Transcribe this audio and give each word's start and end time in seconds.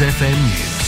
FM 0.00 0.42
News. 0.42 0.86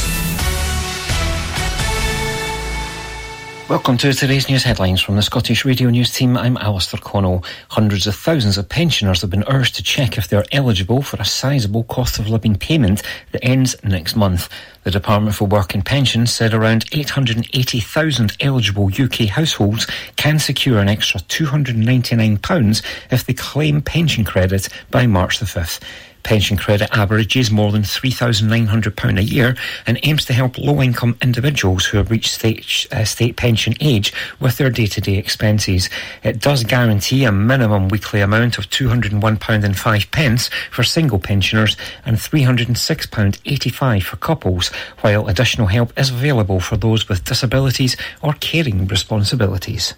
Welcome 3.70 3.96
to 3.98 4.12
today's 4.12 4.48
news 4.50 4.64
headlines 4.64 5.00
from 5.00 5.16
the 5.16 5.22
Scottish 5.22 5.64
Radio 5.64 5.88
News 5.88 6.12
team. 6.12 6.36
I'm 6.36 6.58
Alistair 6.58 7.00
Connell. 7.00 7.42
Hundreds 7.70 8.06
of 8.06 8.14
thousands 8.14 8.58
of 8.58 8.68
pensioners 8.68 9.22
have 9.22 9.30
been 9.30 9.44
urged 9.48 9.76
to 9.76 9.82
check 9.82 10.18
if 10.18 10.28
they're 10.28 10.44
eligible 10.52 11.00
for 11.00 11.16
a 11.16 11.24
sizable 11.24 11.84
cost 11.84 12.18
of 12.18 12.28
living 12.28 12.56
payment 12.56 13.02
that 13.32 13.42
ends 13.42 13.76
next 13.82 14.14
month. 14.14 14.50
The 14.84 14.90
Department 14.90 15.36
for 15.36 15.46
Work 15.46 15.74
and 15.74 15.84
Pensions 15.86 16.32
said 16.32 16.52
around 16.52 16.84
880,000 16.92 18.36
eligible 18.40 18.90
UK 18.92 19.28
households 19.28 19.86
can 20.16 20.38
secure 20.38 20.80
an 20.80 20.88
extra 20.88 21.20
£299 21.20 22.82
if 23.10 23.24
they 23.24 23.34
claim 23.34 23.80
pension 23.80 24.24
credit 24.24 24.68
by 24.90 25.06
March 25.06 25.38
the 25.38 25.46
5th. 25.46 25.80
Pension 26.22 26.56
credit 26.56 26.88
averages 26.96 27.50
more 27.50 27.72
than 27.72 27.82
£3,900 27.82 29.18
a 29.18 29.22
year 29.22 29.56
and 29.86 29.98
aims 30.02 30.24
to 30.26 30.32
help 30.32 30.58
low 30.58 30.82
income 30.82 31.16
individuals 31.22 31.86
who 31.86 31.96
have 31.98 32.10
reached 32.10 32.34
state, 32.34 32.86
uh, 32.92 33.04
state 33.04 33.36
pension 33.36 33.74
age 33.80 34.12
with 34.40 34.56
their 34.58 34.70
day 34.70 34.86
to 34.86 35.00
day 35.00 35.16
expenses. 35.16 35.88
It 36.22 36.40
does 36.40 36.64
guarantee 36.64 37.24
a 37.24 37.32
minimum 37.32 37.88
weekly 37.88 38.20
amount 38.20 38.58
of 38.58 38.68
£201.05 38.68 40.50
for 40.70 40.82
single 40.82 41.18
pensioners 41.18 41.76
and 42.04 42.16
£306.85 42.16 44.02
for 44.02 44.16
couples, 44.16 44.68
while 45.00 45.28
additional 45.28 45.68
help 45.68 45.98
is 45.98 46.10
available 46.10 46.60
for 46.60 46.76
those 46.76 47.08
with 47.08 47.24
disabilities 47.24 47.96
or 48.22 48.34
caring 48.34 48.86
responsibilities. 48.86 49.94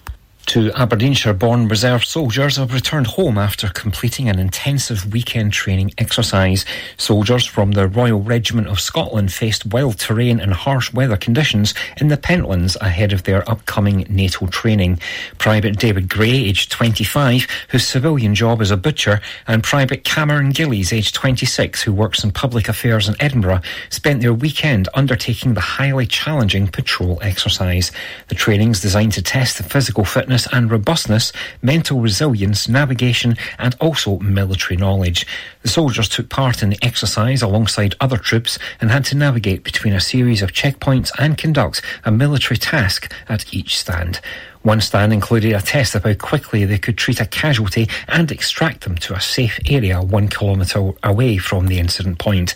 Two 0.50 0.72
Aberdeenshire 0.72 1.32
born 1.32 1.68
reserve 1.68 2.04
soldiers 2.04 2.56
have 2.56 2.74
returned 2.74 3.06
home 3.06 3.38
after 3.38 3.68
completing 3.68 4.28
an 4.28 4.40
intensive 4.40 5.12
weekend 5.12 5.52
training 5.52 5.94
exercise. 5.96 6.64
Soldiers 6.96 7.46
from 7.46 7.70
the 7.70 7.86
Royal 7.86 8.20
Regiment 8.20 8.66
of 8.66 8.80
Scotland 8.80 9.32
faced 9.32 9.66
wild 9.66 10.00
terrain 10.00 10.40
and 10.40 10.52
harsh 10.52 10.92
weather 10.92 11.16
conditions 11.16 11.72
in 11.98 12.08
the 12.08 12.16
Pentlands 12.16 12.76
ahead 12.80 13.12
of 13.12 13.22
their 13.22 13.48
upcoming 13.48 14.04
NATO 14.08 14.48
training. 14.48 14.98
Private 15.38 15.78
David 15.78 16.08
Gray, 16.08 16.32
aged 16.32 16.72
25, 16.72 17.46
whose 17.68 17.86
civilian 17.86 18.34
job 18.34 18.60
is 18.60 18.72
a 18.72 18.76
butcher, 18.76 19.20
and 19.46 19.62
Private 19.62 20.02
Cameron 20.02 20.50
Gillies, 20.50 20.92
aged 20.92 21.14
26, 21.14 21.80
who 21.80 21.92
works 21.92 22.24
in 22.24 22.32
public 22.32 22.68
affairs 22.68 23.08
in 23.08 23.14
Edinburgh, 23.20 23.60
spent 23.90 24.20
their 24.20 24.34
weekend 24.34 24.88
undertaking 24.94 25.54
the 25.54 25.60
highly 25.60 26.06
challenging 26.06 26.66
patrol 26.66 27.20
exercise. 27.22 27.92
The 28.26 28.34
training 28.34 28.72
is 28.72 28.80
designed 28.80 29.12
to 29.12 29.22
test 29.22 29.56
the 29.56 29.62
physical 29.62 30.04
fitness 30.04 30.39
and 30.52 30.70
robustness, 30.70 31.32
mental 31.62 32.00
resilience, 32.00 32.68
navigation, 32.68 33.36
and 33.58 33.74
also 33.80 34.18
military 34.18 34.76
knowledge. 34.76 35.26
The 35.62 35.68
soldiers 35.68 36.08
took 36.08 36.28
part 36.28 36.62
in 36.62 36.70
the 36.70 36.78
exercise 36.82 37.42
alongside 37.42 37.94
other 38.00 38.16
troops 38.16 38.58
and 38.80 38.90
had 38.90 39.04
to 39.06 39.16
navigate 39.16 39.64
between 39.64 39.94
a 39.94 40.00
series 40.00 40.42
of 40.42 40.52
checkpoints 40.52 41.10
and 41.18 41.36
conduct 41.36 41.82
a 42.04 42.10
military 42.10 42.58
task 42.58 43.12
at 43.28 43.52
each 43.54 43.78
stand. 43.78 44.20
One 44.62 44.82
stand 44.82 45.14
included 45.14 45.54
a 45.54 45.62
test 45.62 45.94
of 45.94 46.04
how 46.04 46.12
quickly 46.12 46.66
they 46.66 46.76
could 46.76 46.98
treat 46.98 47.18
a 47.18 47.24
casualty 47.24 47.88
and 48.08 48.30
extract 48.30 48.82
them 48.82 48.96
to 48.96 49.14
a 49.14 49.20
safe 49.20 49.58
area 49.66 50.02
one 50.02 50.28
kilometre 50.28 50.92
away 51.02 51.38
from 51.38 51.66
the 51.66 51.78
incident 51.78 52.18
point. 52.18 52.54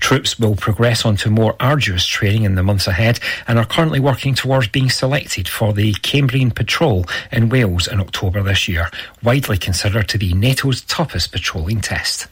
Troops 0.00 0.38
will 0.38 0.56
progress 0.56 1.04
on 1.04 1.16
to 1.16 1.30
more 1.30 1.54
arduous 1.60 2.06
training 2.06 2.44
in 2.44 2.54
the 2.54 2.62
months 2.62 2.86
ahead 2.86 3.20
and 3.46 3.58
are 3.58 3.66
currently 3.66 4.00
working 4.00 4.34
towards 4.34 4.68
being 4.68 4.88
selected 4.88 5.46
for 5.46 5.74
the 5.74 5.92
Cambrian 6.02 6.52
Patrol 6.52 7.04
in 7.30 7.50
Wales 7.50 7.86
in 7.86 8.00
October 8.00 8.42
this 8.42 8.66
year, 8.66 8.88
widely 9.22 9.58
considered 9.58 10.08
to 10.08 10.18
be 10.18 10.32
NATO's 10.32 10.80
toughest 10.80 11.32
patrolling 11.32 11.82
test. 11.82 12.28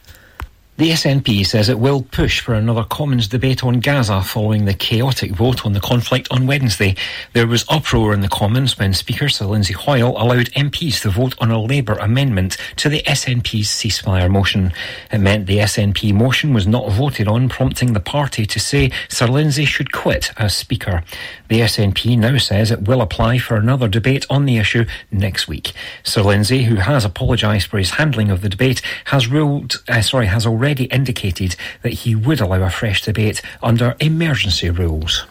The 0.81 0.89
SNP 0.89 1.45
says 1.45 1.69
it 1.69 1.77
will 1.77 2.01
push 2.01 2.39
for 2.39 2.55
another 2.55 2.83
Commons 2.83 3.27
debate 3.27 3.63
on 3.63 3.81
Gaza 3.81 4.23
following 4.23 4.65
the 4.65 4.73
chaotic 4.73 5.29
vote 5.29 5.63
on 5.63 5.73
the 5.73 5.79
conflict 5.79 6.27
on 6.31 6.47
Wednesday. 6.47 6.95
There 7.33 7.45
was 7.45 7.65
uproar 7.69 8.15
in 8.15 8.21
the 8.21 8.27
Commons 8.27 8.79
when 8.79 8.95
Speaker 8.95 9.29
Sir 9.29 9.45
Lindsay 9.45 9.75
Hoyle 9.75 10.19
allowed 10.19 10.49
MPs 10.53 10.99
to 11.03 11.11
vote 11.11 11.35
on 11.37 11.51
a 11.51 11.61
Labour 11.61 11.93
amendment 11.99 12.57
to 12.77 12.89
the 12.89 13.03
SNP's 13.03 13.67
ceasefire 13.67 14.27
motion. 14.27 14.73
It 15.11 15.19
meant 15.19 15.45
the 15.45 15.59
SNP 15.59 16.15
motion 16.15 16.51
was 16.51 16.65
not 16.65 16.91
voted 16.91 17.27
on, 17.27 17.47
prompting 17.47 17.93
the 17.93 17.99
party 17.99 18.47
to 18.47 18.59
say 18.59 18.91
Sir 19.07 19.27
Lindsay 19.27 19.65
should 19.65 19.91
quit 19.91 20.31
as 20.37 20.55
Speaker. 20.55 21.03
The 21.47 21.59
SNP 21.59 22.17
now 22.17 22.39
says 22.39 22.71
it 22.71 22.87
will 22.87 23.01
apply 23.01 23.37
for 23.37 23.55
another 23.55 23.87
debate 23.87 24.25
on 24.31 24.45
the 24.45 24.57
issue 24.57 24.85
next 25.11 25.47
week. 25.47 25.73
Sir 26.01 26.23
Lindsay, 26.23 26.63
who 26.63 26.77
has 26.77 27.05
apologised 27.05 27.67
for 27.67 27.77
his 27.77 27.91
handling 27.91 28.31
of 28.31 28.41
the 28.41 28.49
debate, 28.49 28.81
has 29.05 29.27
ruled, 29.27 29.83
uh, 29.87 30.01
sorry, 30.01 30.25
has 30.25 30.47
already 30.47 30.70
already 30.71 30.85
indicated 30.85 31.57
that 31.81 31.91
he 31.91 32.15
would 32.15 32.39
allow 32.39 32.63
a 32.63 32.69
fresh 32.69 33.01
debate 33.01 33.41
under 33.61 33.93
emergency 33.99 34.69
rules. 34.69 35.25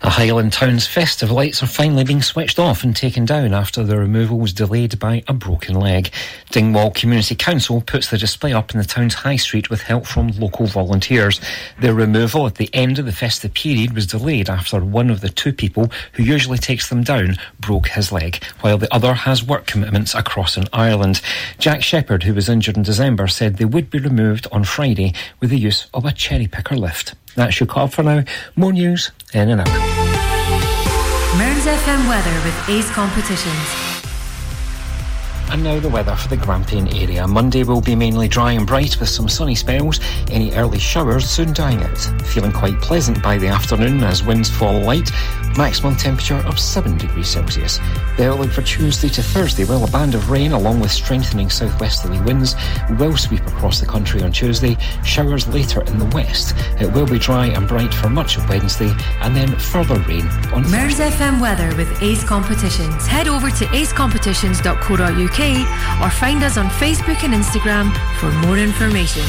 The 0.00 0.08
Highland 0.08 0.54
Town's 0.54 0.86
festive 0.86 1.30
lights 1.30 1.62
are 1.62 1.66
finally 1.66 2.04
being 2.04 2.22
switched 2.22 2.58
off 2.58 2.82
and 2.82 2.96
taken 2.96 3.26
down 3.26 3.52
after 3.52 3.84
the 3.84 3.98
removal 3.98 4.38
was 4.38 4.54
delayed 4.54 4.98
by 4.98 5.22
a 5.28 5.34
broken 5.34 5.74
leg. 5.74 6.10
Dingwall 6.50 6.90
Community 6.92 7.34
Council 7.34 7.82
puts 7.82 8.08
the 8.08 8.16
display 8.16 8.54
up 8.54 8.72
in 8.72 8.78
the 8.78 8.86
town's 8.86 9.12
high 9.12 9.36
street 9.36 9.68
with 9.68 9.82
help 9.82 10.06
from 10.06 10.28
local 10.28 10.66
volunteers. 10.66 11.40
The 11.80 11.92
removal 11.92 12.46
at 12.46 12.54
the 12.54 12.70
end 12.72 12.98
of 12.98 13.04
the 13.04 13.12
festive 13.12 13.52
period 13.52 13.94
was 13.94 14.06
delayed 14.06 14.48
after 14.48 14.82
one 14.82 15.10
of 15.10 15.20
the 15.20 15.28
two 15.28 15.52
people 15.52 15.90
who 16.12 16.22
usually 16.22 16.58
takes 16.58 16.88
them 16.88 17.02
down 17.02 17.36
broke 17.58 17.88
his 17.88 18.10
leg, 18.10 18.42
while 18.62 18.78
the 18.78 18.92
other 18.94 19.12
has 19.12 19.44
work 19.44 19.66
commitments 19.66 20.14
across 20.14 20.56
in 20.56 20.64
Ireland. 20.72 21.20
Jack 21.58 21.82
Shepherd, 21.82 22.22
who 22.22 22.32
was 22.32 22.48
injured 22.48 22.78
in 22.78 22.82
December, 22.82 23.28
said 23.28 23.56
they 23.56 23.66
would 23.66 23.90
be 23.90 23.98
removed 23.98 24.46
on 24.50 24.64
Friday 24.64 25.12
with 25.40 25.50
the 25.50 25.58
use 25.58 25.88
of 25.92 26.06
a 26.06 26.12
cherry 26.12 26.46
picker 26.46 26.76
lift. 26.76 27.14
That's 27.34 27.60
your 27.60 27.66
call 27.66 27.88
for 27.88 28.02
now. 28.02 28.24
More 28.56 28.72
news 28.72 29.10
in 29.32 29.48
an 29.50 29.60
hour. 29.60 29.66
Mearns 31.38 31.64
FM 31.64 32.08
weather 32.08 32.34
with 32.44 32.68
Ace 32.68 32.90
Competitions. 32.90 33.99
And 35.52 35.64
now 35.64 35.80
the 35.80 35.88
weather 35.88 36.14
for 36.14 36.28
the 36.28 36.36
Grampian 36.36 36.86
area. 36.94 37.26
Monday 37.26 37.64
will 37.64 37.80
be 37.80 37.96
mainly 37.96 38.28
dry 38.28 38.52
and 38.52 38.64
bright 38.64 39.00
with 39.00 39.08
some 39.08 39.28
sunny 39.28 39.56
spells. 39.56 39.98
Any 40.30 40.52
early 40.52 40.78
showers 40.78 41.28
soon 41.28 41.52
dying 41.52 41.82
out. 41.82 41.98
Feeling 42.26 42.52
quite 42.52 42.80
pleasant 42.80 43.20
by 43.20 43.36
the 43.36 43.48
afternoon 43.48 44.00
as 44.04 44.22
winds 44.22 44.48
fall 44.48 44.80
light. 44.80 45.10
Maximum 45.56 45.96
temperature 45.96 46.36
of 46.46 46.60
7 46.60 46.96
degrees 46.96 47.28
Celsius. 47.28 47.80
The 48.16 48.30
outlook 48.30 48.52
for 48.52 48.62
Tuesday 48.62 49.08
to 49.08 49.22
Thursday, 49.22 49.64
well, 49.64 49.82
a 49.82 49.90
band 49.90 50.14
of 50.14 50.30
rain 50.30 50.52
along 50.52 50.78
with 50.78 50.92
strengthening 50.92 51.50
southwesterly 51.50 52.20
winds 52.20 52.54
will 52.90 53.16
sweep 53.16 53.44
across 53.48 53.80
the 53.80 53.86
country 53.86 54.22
on 54.22 54.30
Tuesday. 54.30 54.76
Showers 55.04 55.48
later 55.48 55.82
in 55.82 55.98
the 55.98 56.06
west. 56.14 56.54
It 56.80 56.92
will 56.92 57.06
be 57.06 57.18
dry 57.18 57.46
and 57.46 57.66
bright 57.66 57.92
for 57.92 58.08
much 58.08 58.36
of 58.36 58.48
Wednesday 58.48 58.94
and 59.20 59.34
then 59.34 59.58
further 59.58 59.98
rain 60.08 60.28
on 60.54 60.70
Mearns 60.70 61.00
FM 61.00 61.40
weather 61.40 61.74
with 61.76 62.00
Ace 62.00 62.22
Competitions. 62.22 63.04
Head 63.08 63.26
over 63.26 63.50
to 63.50 63.64
acecompetitions.co.uk 63.66 65.39
or 65.40 66.10
find 66.10 66.42
us 66.42 66.58
on 66.58 66.68
Facebook 66.68 67.24
and 67.24 67.32
Instagram 67.32 67.90
for 68.18 68.30
more 68.46 68.58
information. 68.58 69.24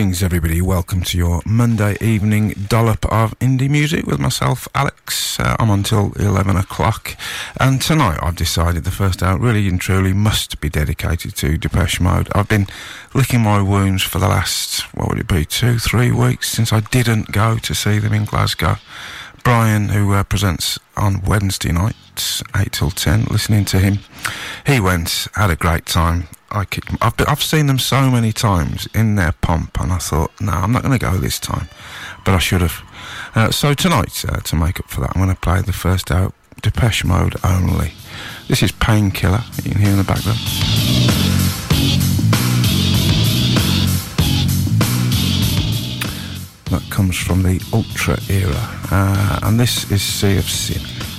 Greetings, 0.00 0.22
everybody. 0.22 0.62
Welcome 0.62 1.02
to 1.02 1.18
your 1.18 1.42
Monday 1.44 1.94
evening 2.00 2.54
dollop 2.70 3.04
of 3.12 3.38
indie 3.38 3.68
music 3.68 4.06
with 4.06 4.18
myself, 4.18 4.66
Alex. 4.74 5.38
Uh, 5.38 5.56
I'm 5.58 5.68
until 5.68 6.14
11 6.16 6.56
o'clock. 6.56 7.14
And 7.60 7.82
tonight 7.82 8.18
I've 8.22 8.34
decided 8.34 8.84
the 8.84 8.90
first 8.90 9.22
hour 9.22 9.38
really 9.38 9.68
and 9.68 9.78
truly 9.78 10.14
must 10.14 10.58
be 10.62 10.70
dedicated 10.70 11.36
to 11.36 11.58
Depeche 11.58 12.00
Mode. 12.00 12.30
I've 12.34 12.48
been 12.48 12.66
licking 13.12 13.42
my 13.42 13.60
wounds 13.60 14.02
for 14.02 14.18
the 14.18 14.28
last, 14.28 14.80
what 14.94 15.10
would 15.10 15.18
it 15.18 15.28
be, 15.28 15.44
two, 15.44 15.78
three 15.78 16.10
weeks 16.10 16.48
since 16.48 16.72
I 16.72 16.80
didn't 16.80 17.30
go 17.30 17.58
to 17.58 17.74
see 17.74 17.98
them 17.98 18.14
in 18.14 18.24
Glasgow. 18.24 18.76
Brian, 19.44 19.90
who 19.90 20.14
uh, 20.14 20.24
presents 20.24 20.78
on 20.96 21.20
Wednesday 21.26 21.72
nights, 21.72 22.42
8 22.56 22.72
till 22.72 22.90
10, 22.90 23.24
listening 23.24 23.66
to 23.66 23.78
him. 23.78 23.98
He 24.66 24.80
went, 24.80 25.26
had 25.34 25.50
a 25.50 25.56
great 25.56 25.86
time. 25.86 26.28
I 26.50 26.64
kicked. 26.64 26.90
I've 27.00 27.16
been, 27.16 27.26
I've 27.28 27.42
seen 27.42 27.66
them 27.66 27.78
so 27.78 28.10
many 28.10 28.32
times 28.32 28.88
in 28.94 29.14
their 29.14 29.32
pomp, 29.32 29.80
and 29.80 29.92
I 29.92 29.98
thought, 29.98 30.32
no, 30.40 30.52
I'm 30.52 30.72
not 30.72 30.82
going 30.82 30.98
to 30.98 31.04
go 31.04 31.16
this 31.16 31.38
time, 31.38 31.68
but 32.24 32.34
I 32.34 32.38
should 32.38 32.60
have. 32.60 32.82
Uh, 33.34 33.50
so 33.50 33.74
tonight, 33.74 34.24
uh, 34.28 34.40
to 34.40 34.56
make 34.56 34.80
up 34.80 34.88
for 34.88 35.00
that, 35.00 35.12
I'm 35.14 35.22
going 35.22 35.34
to 35.34 35.40
play 35.40 35.62
the 35.62 35.72
first 35.72 36.10
out 36.10 36.34
Depeche 36.60 37.04
Mode 37.04 37.36
only. 37.44 37.92
This 38.48 38.62
is 38.62 38.72
Painkiller. 38.72 39.44
You 39.62 39.70
can 39.70 39.80
hear 39.80 39.90
in 39.90 39.98
the 39.98 40.04
background. 40.04 40.38
that 46.70 46.88
comes 46.88 47.16
from 47.16 47.42
the 47.42 47.60
Ultra 47.72 48.16
era, 48.28 48.78
uh, 48.92 49.40
and 49.42 49.58
this 49.58 49.90
is 49.90 50.02
Sea 50.02 50.38
of 50.38 50.48
Sin. 50.48 51.09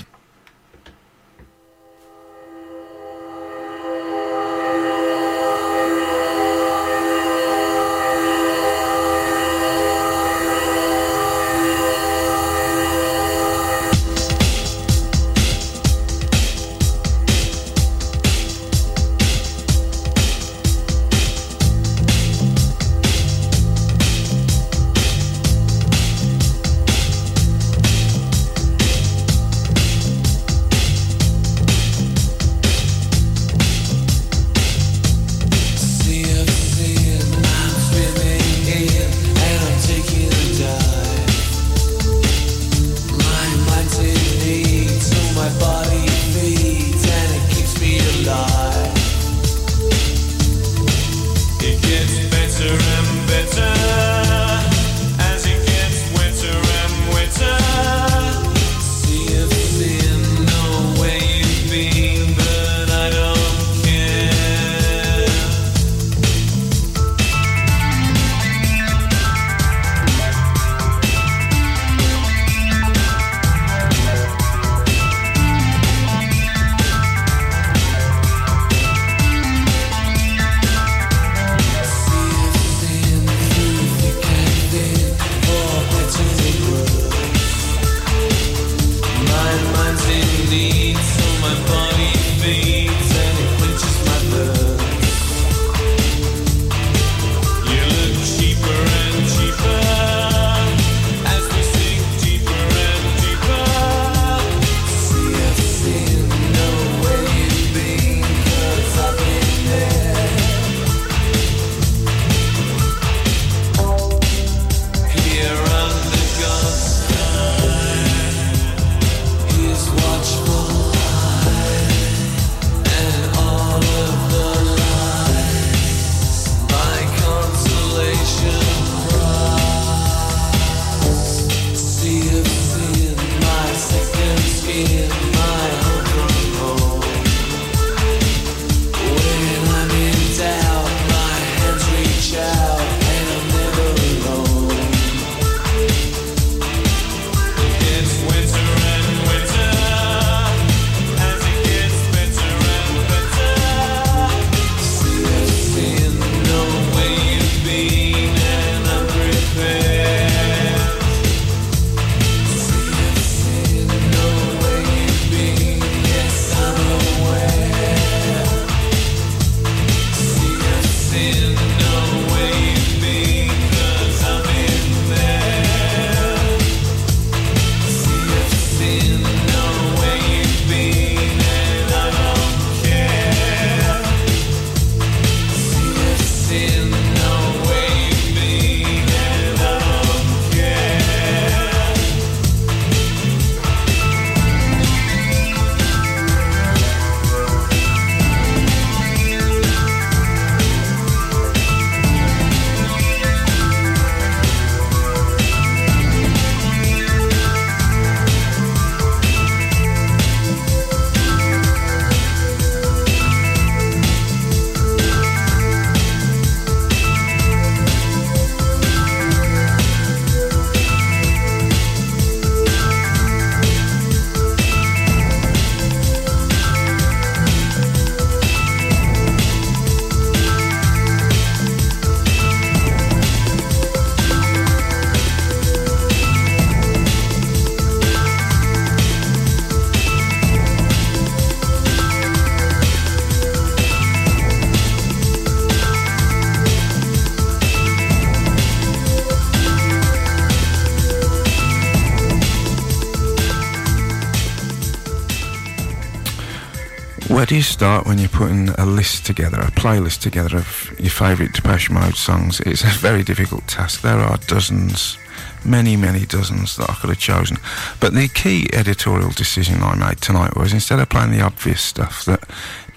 Start 257.71 258.05
when 258.05 258.17
you're 258.17 258.29
putting 258.29 258.69
a 258.69 258.85
list 258.85 259.25
together, 259.25 259.57
a 259.59 259.71
playlist 259.71 260.19
together 260.19 260.57
of 260.57 260.93
your 260.99 261.09
favourite 261.09 261.53
Depeche 261.53 261.89
Mode 261.89 262.15
songs? 262.15 262.59
It's 262.59 262.83
a 262.83 262.87
very 262.87 263.23
difficult 263.23 263.67
task. 263.67 264.01
There 264.01 264.19
are 264.19 264.37
dozens, 264.47 265.17
many, 265.63 265.95
many 265.95 266.25
dozens 266.25 266.75
that 266.75 266.89
I 266.89 266.93
could 266.95 267.09
have 267.09 267.19
chosen. 267.19 267.57
But 268.01 268.13
the 268.13 268.27
key 268.27 268.67
editorial 268.73 269.29
decision 269.29 269.83
I 269.83 269.95
made 269.95 270.19
tonight 270.19 270.57
was 270.57 270.73
instead 270.73 270.99
of 270.99 271.09
playing 271.09 271.31
the 271.31 271.41
obvious 271.41 271.81
stuff 271.81 272.25
that 272.25 272.43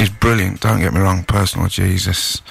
is 0.01 0.11
brilliant, 0.11 0.61
don't 0.61 0.81
get 0.81 0.93
me 0.93 1.01
wrong, 1.01 1.23
Personal 1.23 1.69
Jesus, 1.69 2.43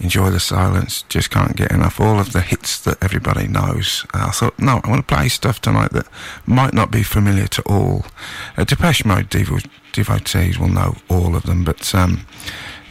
Enjoy 0.00 0.30
the 0.30 0.40
Silence, 0.40 1.02
Just 1.08 1.30
Can't 1.30 1.56
Get 1.56 1.72
Enough, 1.72 2.00
all 2.00 2.20
of 2.20 2.32
the 2.32 2.40
hits 2.40 2.78
that 2.80 3.02
everybody 3.02 3.48
knows. 3.48 4.06
I 4.14 4.30
thought, 4.30 4.58
no, 4.58 4.80
I 4.84 4.88
want 4.88 5.06
to 5.06 5.14
play 5.14 5.28
stuff 5.28 5.60
tonight 5.60 5.90
that 5.92 6.06
might 6.46 6.72
not 6.72 6.90
be 6.90 7.02
familiar 7.02 7.48
to 7.48 7.62
all. 7.62 8.06
Uh, 8.56 8.64
Depeche 8.64 9.04
Mode 9.04 9.28
devotees 9.92 10.58
will 10.58 10.68
know 10.68 10.96
all 11.10 11.34
of 11.34 11.42
them, 11.42 11.64
but 11.64 11.94
um, 11.94 12.26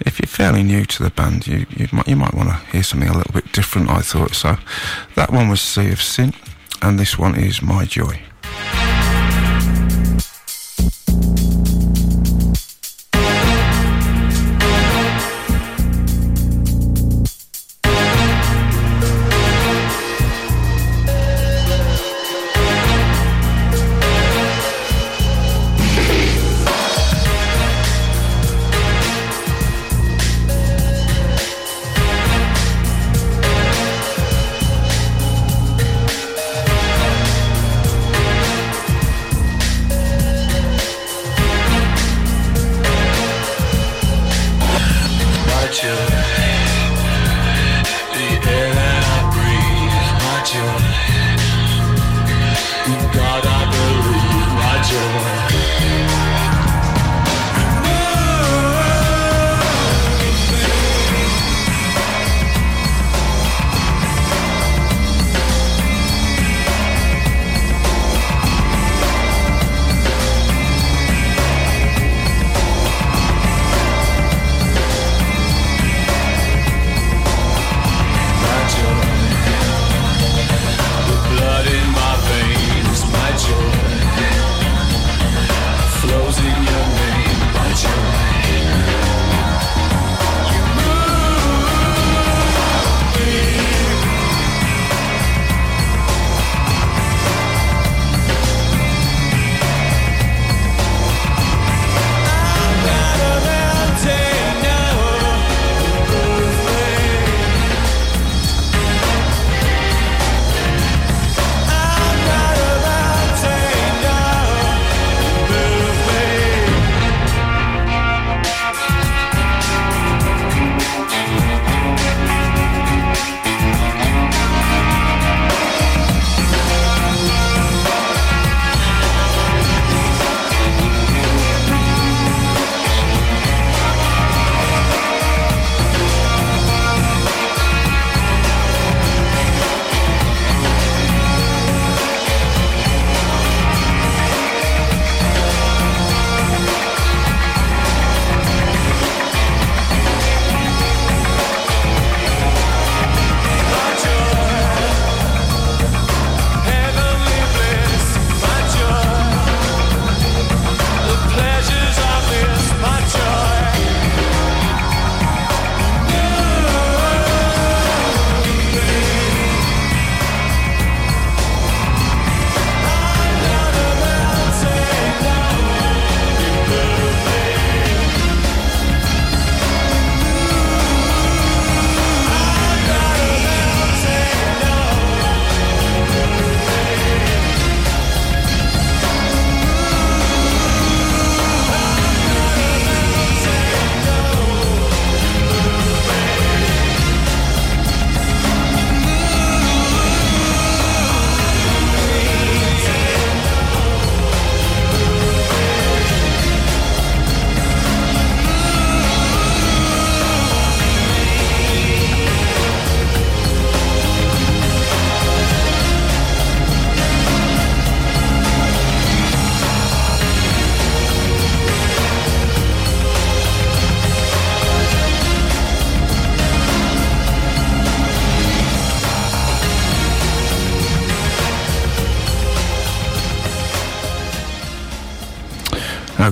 if 0.02 0.20
you're 0.20 0.28
fairly 0.28 0.64
new 0.64 0.86
to 0.86 1.04
the 1.04 1.10
band, 1.10 1.48
you, 1.48 1.66
you 1.70 1.88
might, 1.92 2.08
you 2.08 2.16
might 2.16 2.34
want 2.34 2.50
to 2.50 2.56
hear 2.72 2.84
something 2.84 3.10
a 3.10 3.18
little 3.18 3.34
bit 3.34 3.52
different, 3.54 3.90
I 3.90 4.02
thought. 4.02 4.36
So 4.36 4.58
that 5.16 5.32
one 5.32 5.50
was 5.50 5.62
Sea 5.62 5.92
of 5.92 6.02
Sin. 6.02 6.34
and 6.82 7.00
this 7.00 7.18
one 7.18 7.36
is 7.36 7.62
My 7.62 7.86
Joy. 7.86 8.27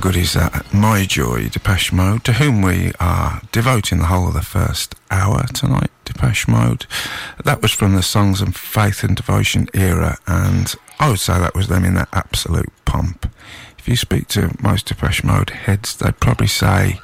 Good 0.06 0.18
is 0.18 0.34
that? 0.34 0.72
My 0.72 1.04
Joy, 1.04 1.50
Depeche 1.50 1.92
Mode, 1.92 2.24
to 2.26 2.34
whom 2.34 2.62
we 2.62 2.92
are 3.00 3.42
devoting 3.52 3.98
the 3.98 4.06
whole 4.06 4.28
of 4.28 4.36
the 4.36 4.44
first 4.44 4.94
hour 5.10 5.48
tonight. 5.48 5.90
Depeche 6.06 6.48
Mode. 6.48 6.86
That 7.44 7.64
was 7.64 7.72
from 7.72 7.96
the 7.96 8.04
Songs 8.04 8.40
of 8.40 8.56
Faith 8.56 9.04
and 9.04 9.16
Devotion 9.16 9.68
era, 9.74 10.20
and 10.28 10.76
I 11.00 11.10
would 11.10 11.20
say 11.20 11.40
that 11.40 11.56
was 11.56 11.70
them 11.70 11.84
in 11.84 11.96
their 11.96 12.08
absolute 12.14 12.72
pomp. 12.86 13.28
If 13.80 13.88
you 13.88 13.96
speak 13.96 14.28
to 14.28 14.56
most 14.62 14.86
Depeche 14.86 15.24
Mode 15.24 15.50
heads, 15.50 15.96
they'd 15.96 16.20
probably 16.20 16.46
say 16.46 17.00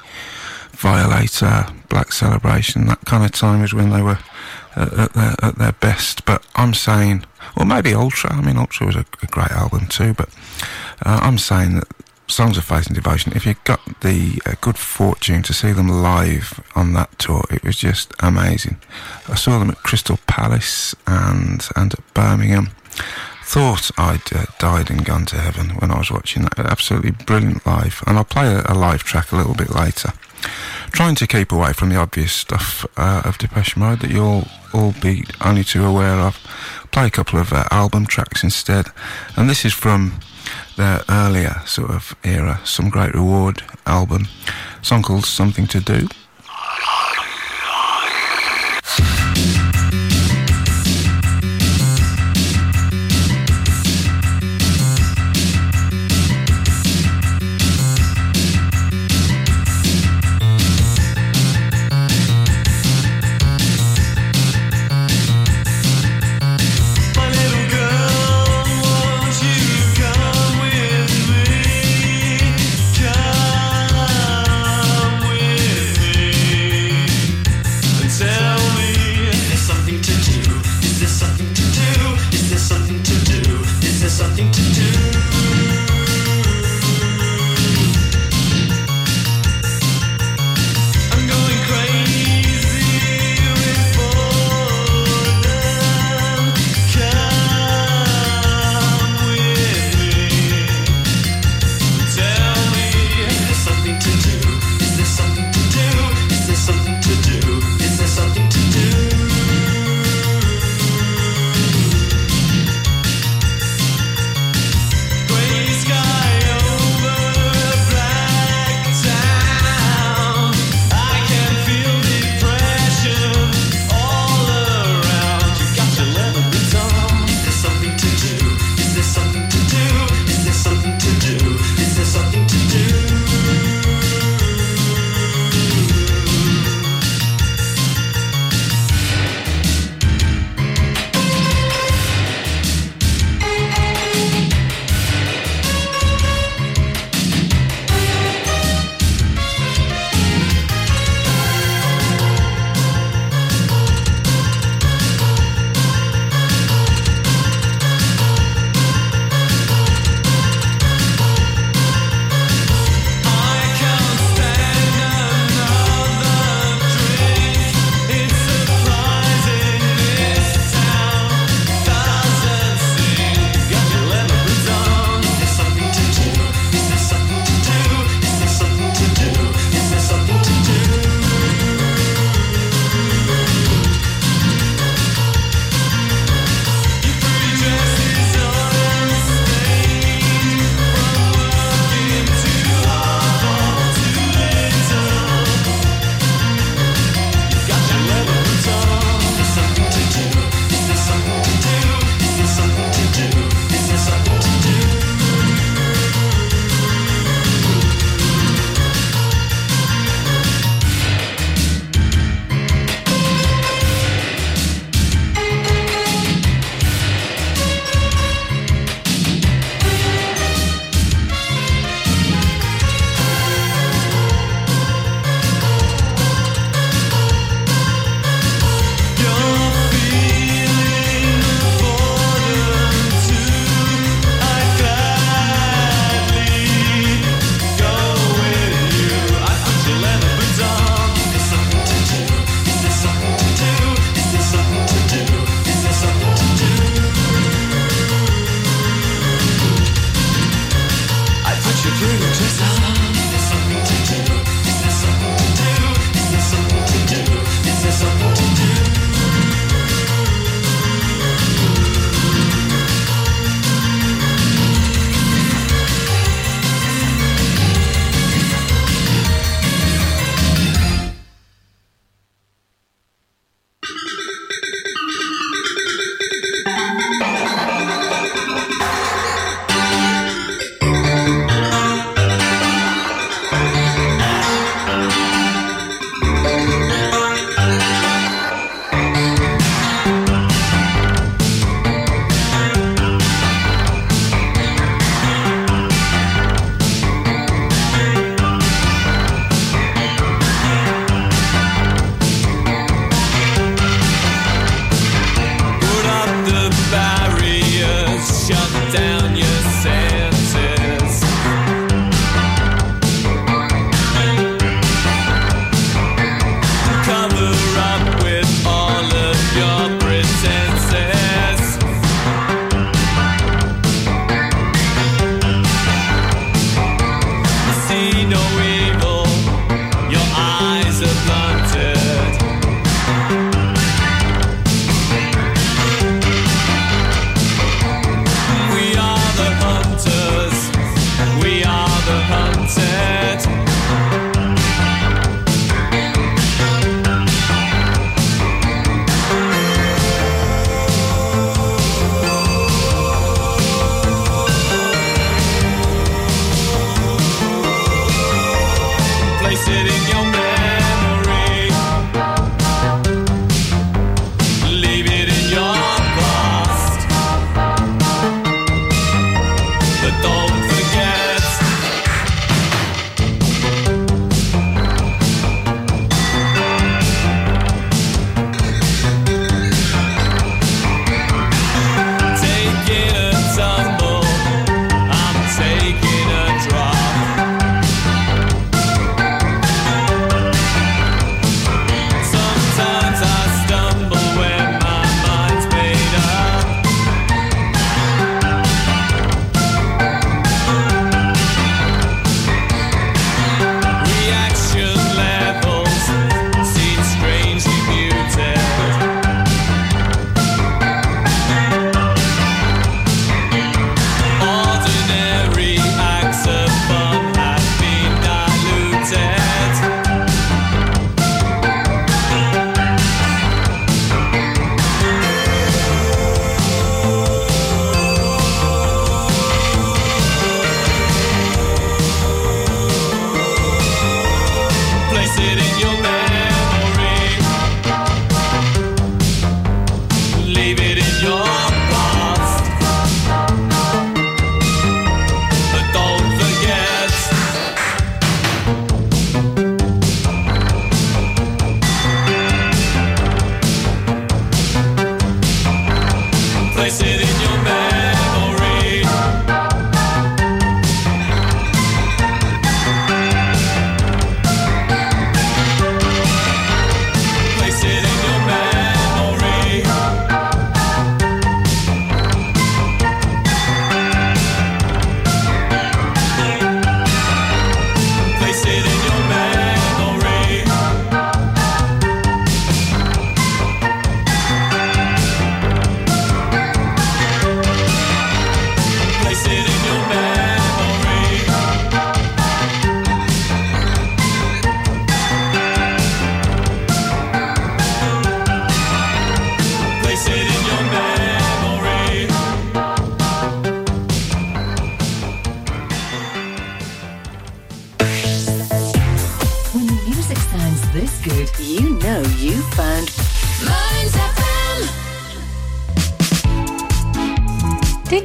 Violator, 0.74 1.66
Black 1.90 2.12
Celebration, 2.12 2.86
that 2.86 3.06
kind 3.06 3.26
of 3.26 3.32
time 3.32 3.64
is 3.64 3.74
when 3.74 3.90
they 3.90 4.04
were 4.04 4.20
at, 4.76 4.94
at, 4.94 5.14
their, 5.14 5.36
at 5.42 5.56
their 5.58 5.74
best. 5.74 6.24
But 6.26 6.46
I'm 6.56 6.76
saying, 6.76 7.26
or 7.58 7.66
maybe 7.66 7.96
Ultra. 7.96 8.32
I 8.32 8.42
mean, 8.42 8.58
Ultra 8.58 8.86
was 8.86 8.96
a, 8.96 9.06
a 9.24 9.26
great 9.26 9.50
album 9.50 9.88
too, 9.88 10.14
but 10.14 10.30
uh, 11.04 11.20
I'm 11.24 11.40
saying 11.40 11.76
that 11.76 11.88
Songs 12.32 12.58
of 12.58 12.64
Faith 12.64 12.88
and 12.88 12.96
Devotion, 12.96 13.34
if 13.36 13.46
you 13.46 13.56
got 13.66 13.82
the 14.02 14.42
uh, 14.46 14.54
good 14.62 14.78
fortune 14.78 15.44
to 15.44 15.54
see 15.54 15.72
them 15.72 15.90
live 15.90 16.64
on 16.76 16.94
that 16.94 17.20
tour, 17.20 17.44
it 17.50 17.64
was 17.64 17.76
just 17.76 18.14
amazing. 18.20 18.78
I 19.28 19.36
saw 19.36 19.60
them 19.60 19.70
at 19.70 19.84
Crystal 19.84 20.18
Palace 20.28 20.96
and, 21.06 21.68
and 21.76 21.94
at 21.94 22.14
Birmingham. 22.14 22.70
Thought 23.44 23.92
I'd 23.98 24.34
uh, 24.34 24.46
died 24.60 24.90
and 24.90 25.04
gone 25.04 25.26
to 25.28 25.38
heaven 25.38 25.72
when 25.80 25.92
I 25.92 25.98
was 25.98 26.10
watching 26.10 26.44
that. 26.44 26.58
Absolutely 26.58 27.12
brilliant 27.12 27.66
live. 27.66 28.02
And 28.08 28.18
I'll 28.18 28.24
play 28.24 28.48
a, 28.48 28.64
a 28.66 28.76
live 28.76 29.04
track 29.04 29.32
a 29.32 29.36
little 29.36 29.56
bit 29.56 29.76
later. 29.76 30.14
Trying 30.92 31.16
to 31.16 31.28
keep 31.28 31.52
away 31.52 31.74
from 31.74 31.90
the 31.90 31.98
obvious 31.98 32.32
stuff 32.32 32.86
uh, 32.98 33.24
of 33.26 33.38
Depeche 33.38 33.76
Mode 33.76 34.00
that 34.00 34.12
you'll 34.12 34.48
all 34.74 34.94
be 35.02 35.26
only 35.44 35.64
too 35.64 35.86
aware 35.86 36.20
of. 36.20 36.38
Play 36.92 37.08
a 37.08 37.12
couple 37.12 37.40
of 37.40 37.52
uh, 37.52 37.66
album 37.72 38.06
tracks 38.06 38.44
instead. 38.44 38.88
And 39.36 39.50
this 39.50 39.66
is 39.66 39.74
from 39.74 40.22
their 40.78 41.02
earlier 41.10 41.62
sort 41.66 41.92
of 41.92 42.16
era, 42.24 42.60
Some 42.64 42.90
Great 42.90 43.14
Reward 43.14 43.64
album, 43.86 44.28
song 44.82 45.04
called 45.04 45.26
Something 45.26 45.68
to 45.68 45.80
Do. 45.80 46.08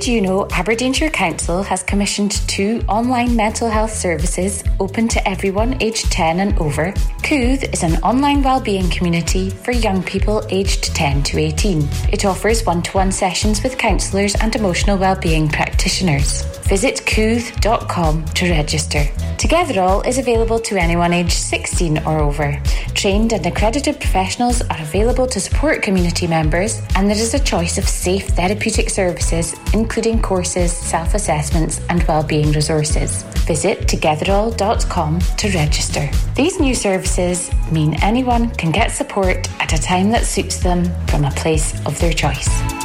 You 0.06 0.20
know 0.20 0.46
Aberdeenshire 0.52 1.10
Council 1.10 1.64
has 1.64 1.82
commissioned 1.82 2.30
two 2.46 2.80
online 2.88 3.34
mental 3.34 3.68
health 3.68 3.92
services 3.92 4.62
open 4.78 5.08
to 5.08 5.28
everyone 5.28 5.82
aged 5.82 6.12
10 6.12 6.38
and 6.38 6.56
over? 6.60 6.92
Kooth 7.24 7.72
is 7.72 7.82
an 7.82 7.96
online 8.04 8.40
wellbeing 8.40 8.88
community 8.88 9.50
for 9.50 9.72
young 9.72 10.04
people 10.04 10.46
aged 10.48 10.94
10 10.94 11.24
to 11.24 11.38
18. 11.40 11.88
It 12.12 12.24
offers 12.24 12.64
one 12.64 12.82
to 12.82 12.92
one 12.92 13.10
sessions 13.10 13.64
with 13.64 13.78
counsellors 13.78 14.36
and 14.36 14.54
emotional 14.54 14.96
wellbeing 14.96 15.48
practitioners. 15.48 16.55
Visit 16.68 16.96
kooth.com 17.06 18.24
to 18.24 18.50
register. 18.50 19.04
Togetherall 19.38 20.04
is 20.04 20.18
available 20.18 20.58
to 20.58 20.76
anyone 20.76 21.12
aged 21.12 21.30
16 21.30 21.98
or 21.98 22.18
over. 22.18 22.60
Trained 22.94 23.32
and 23.32 23.46
accredited 23.46 24.00
professionals 24.00 24.62
are 24.62 24.80
available 24.80 25.28
to 25.28 25.38
support 25.38 25.80
community 25.80 26.26
members, 26.26 26.82
and 26.96 27.08
there 27.08 27.16
is 27.16 27.34
a 27.34 27.38
choice 27.38 27.78
of 27.78 27.88
safe 27.88 28.26
therapeutic 28.30 28.90
services, 28.90 29.54
including 29.74 30.20
courses, 30.20 30.72
self 30.72 31.14
assessments, 31.14 31.80
and 31.88 32.02
wellbeing 32.04 32.50
resources. 32.50 33.22
Visit 33.46 33.82
togetherall.com 33.82 35.20
to 35.20 35.48
register. 35.50 36.10
These 36.34 36.58
new 36.58 36.74
services 36.74 37.48
mean 37.70 37.94
anyone 38.02 38.50
can 38.56 38.72
get 38.72 38.90
support 38.90 39.48
at 39.60 39.72
a 39.72 39.80
time 39.80 40.10
that 40.10 40.24
suits 40.24 40.58
them 40.58 40.90
from 41.06 41.24
a 41.24 41.30
place 41.30 41.78
of 41.86 41.96
their 42.00 42.12
choice. 42.12 42.75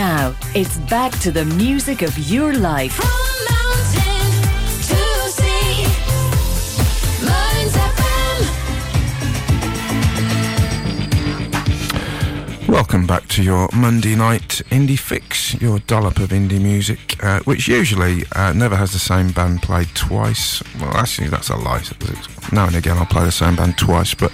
Now, 0.00 0.34
it's 0.54 0.78
back 0.88 1.12
to 1.18 1.30
the 1.30 1.44
music 1.44 2.00
of 2.00 2.16
your 2.16 2.54
life. 2.54 2.98
Welcome 12.66 13.06
back 13.06 13.28
to 13.28 13.42
your 13.42 13.68
Monday 13.74 14.14
night 14.16 14.62
indie 14.70 14.98
fix, 14.98 15.60
your 15.60 15.80
dollop 15.80 16.18
of 16.18 16.30
indie 16.30 16.62
music, 16.62 17.22
uh, 17.22 17.40
which 17.40 17.68
usually 17.68 18.22
uh, 18.34 18.54
never 18.54 18.76
has 18.76 18.94
the 18.94 18.98
same 18.98 19.32
band 19.32 19.60
played 19.60 19.94
twice. 19.94 20.62
Well, 20.80 20.96
actually, 20.96 21.28
that's 21.28 21.50
a 21.50 21.56
lie. 21.56 21.82
Now 22.52 22.68
and 22.68 22.76
again, 22.76 22.96
I'll 22.96 23.04
play 23.04 23.26
the 23.26 23.32
same 23.32 23.54
band 23.54 23.76
twice, 23.76 24.14
but 24.14 24.32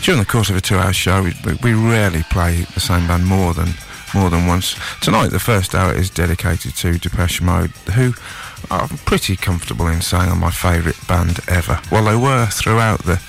during 0.00 0.20
the 0.20 0.26
course 0.26 0.48
of 0.48 0.56
a 0.56 0.62
two-hour 0.62 0.94
show, 0.94 1.22
we, 1.22 1.34
we 1.62 1.74
rarely 1.74 2.22
play 2.30 2.62
the 2.72 2.80
same 2.80 3.06
band 3.06 3.26
more 3.26 3.52
than 3.52 3.74
more 4.14 4.30
than 4.30 4.46
once. 4.46 4.76
Tonight, 5.00 5.28
the 5.28 5.40
first 5.40 5.74
hour 5.74 5.92
is 5.94 6.10
dedicated 6.10 6.74
to 6.76 6.98
Depeche 6.98 7.40
Mode, 7.40 7.70
who 7.94 8.14
I'm 8.70 8.88
pretty 8.88 9.36
comfortable 9.36 9.86
in 9.88 10.00
saying 10.00 10.30
are 10.30 10.36
my 10.36 10.50
favourite 10.50 10.98
band 11.06 11.40
ever. 11.48 11.80
Well, 11.90 12.04
they 12.04 12.16
were 12.16 12.46
throughout 12.46 13.02
the 13.04 13.20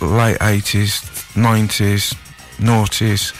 late 0.00 0.38
80s, 0.38 1.02
90s, 1.34 2.14
noughties. 2.58 3.34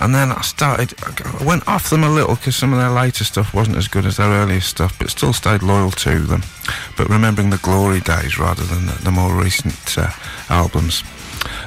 And 0.00 0.14
then 0.14 0.30
I 0.30 0.42
started, 0.42 0.94
I 1.02 1.44
went 1.44 1.66
off 1.66 1.90
them 1.90 2.04
a 2.04 2.08
little 2.08 2.36
because 2.36 2.54
some 2.54 2.72
of 2.72 2.78
their 2.78 2.90
later 2.90 3.24
stuff 3.24 3.52
wasn't 3.52 3.78
as 3.78 3.88
good 3.88 4.06
as 4.06 4.16
their 4.16 4.28
earlier 4.28 4.60
stuff, 4.60 4.96
but 4.98 5.10
still 5.10 5.32
stayed 5.32 5.62
loyal 5.62 5.90
to 5.90 6.20
them. 6.20 6.42
But 6.96 7.08
remembering 7.08 7.50
the 7.50 7.58
glory 7.58 8.00
days 8.00 8.38
rather 8.38 8.62
than 8.62 8.86
the, 8.86 8.92
the 9.02 9.10
more 9.10 9.34
recent 9.34 9.98
uh, 9.98 10.10
albums. 10.48 11.02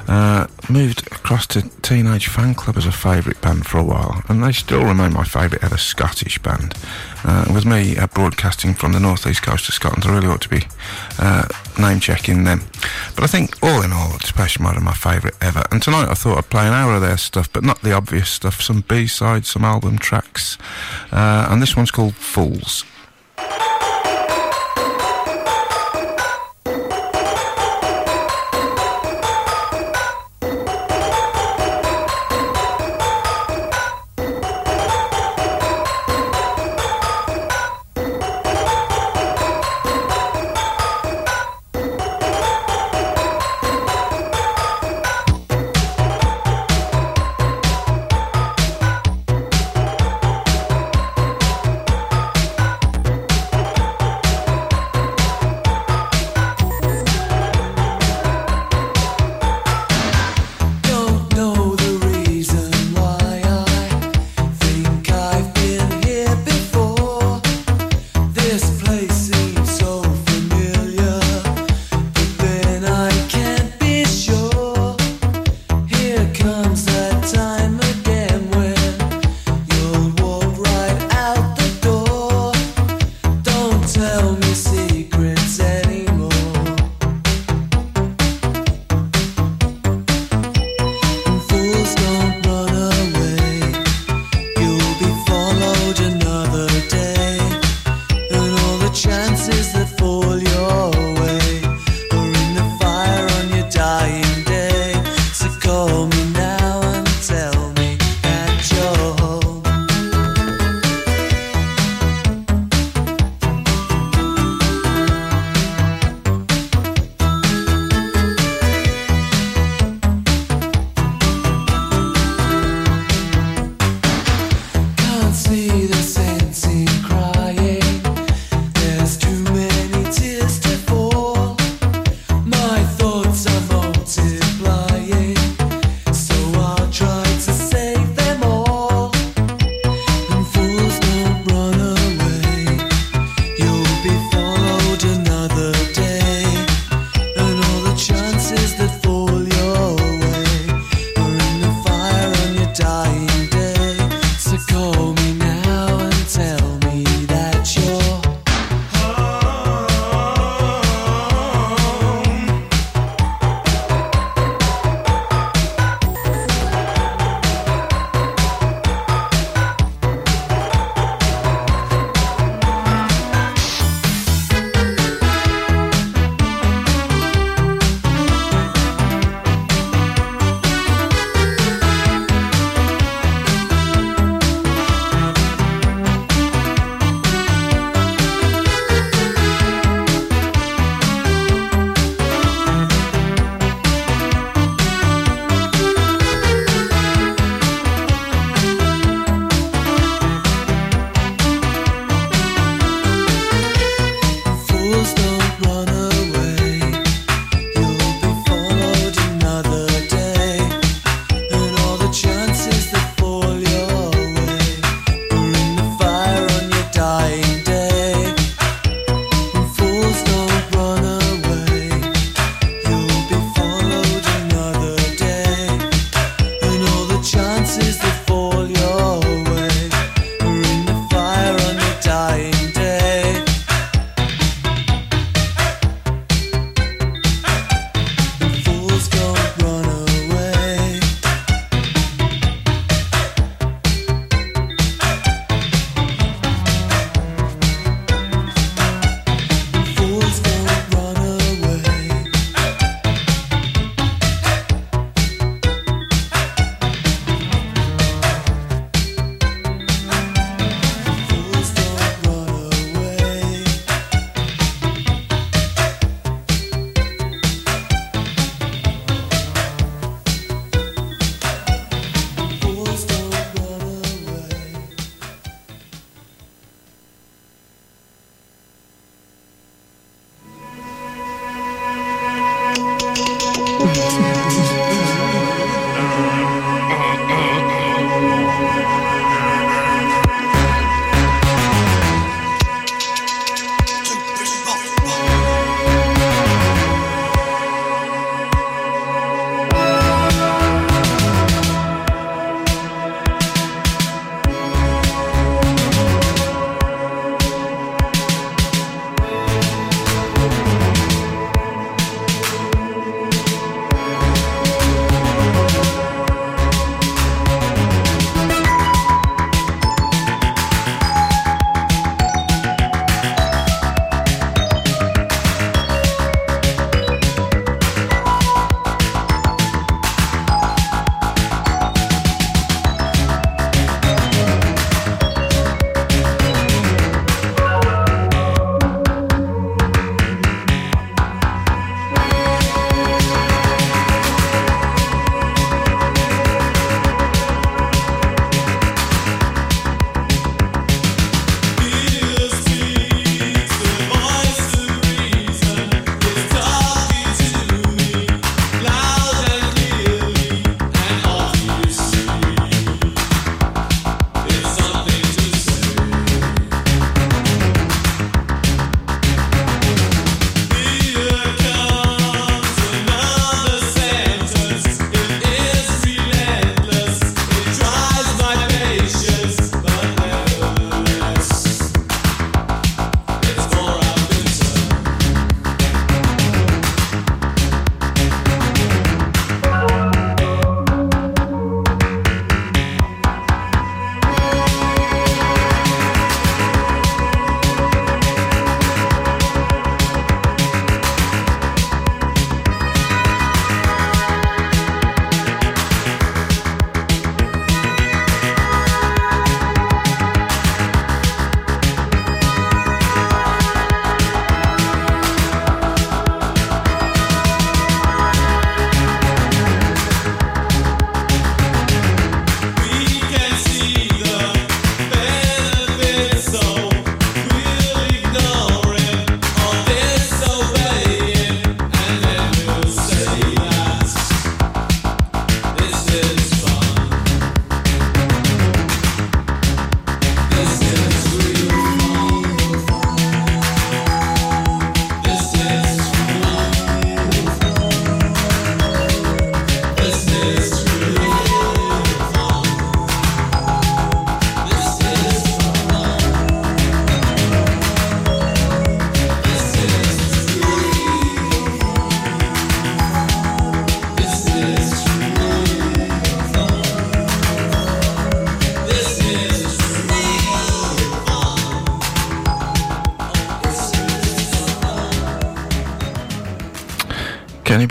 Uh, 0.08 0.46
moved 0.68 1.06
across 1.08 1.46
to 1.46 1.62
Teenage 1.80 2.28
Fanclub 2.28 2.76
as 2.76 2.86
a 2.86 2.92
favourite 2.92 3.40
band 3.40 3.66
for 3.66 3.78
a 3.78 3.84
while, 3.84 4.22
and 4.28 4.42
they 4.42 4.52
still 4.52 4.84
remain 4.84 5.12
my 5.12 5.24
favourite 5.24 5.62
ever 5.64 5.76
Scottish 5.76 6.38
band. 6.38 6.74
Uh, 7.24 7.50
with 7.54 7.64
me 7.64 7.96
uh, 7.96 8.06
broadcasting 8.08 8.74
from 8.74 8.92
the 8.92 9.00
northeast 9.00 9.42
coast 9.42 9.68
of 9.68 9.74
Scotland, 9.74 10.04
I 10.04 10.14
really 10.14 10.26
ought 10.26 10.42
to 10.42 10.48
be 10.48 10.66
uh, 11.18 11.46
name 11.78 12.00
checking 12.00 12.44
them. 12.44 12.62
But 13.14 13.24
I 13.24 13.26
think, 13.28 13.62
all 13.62 13.82
in 13.82 13.92
all, 13.92 14.18
Depeche 14.18 14.58
Mode 14.58 14.76
are 14.76 14.80
my 14.80 14.94
favourite 14.94 15.36
ever. 15.40 15.62
And 15.70 15.82
tonight 15.82 16.08
I 16.08 16.14
thought 16.14 16.38
I'd 16.38 16.50
play 16.50 16.66
an 16.66 16.74
hour 16.74 16.94
of 16.94 17.00
their 17.00 17.16
stuff, 17.16 17.52
but 17.52 17.62
not 17.62 17.80
the 17.82 17.92
obvious 17.92 18.30
stuff. 18.30 18.60
Some 18.60 18.82
B 18.88 19.06
sides, 19.06 19.48
some 19.48 19.64
album 19.64 19.98
tracks, 19.98 20.58
uh, 21.12 21.46
and 21.48 21.62
this 21.62 21.76
one's 21.76 21.90
called 21.90 22.14
Fools. 22.14 22.84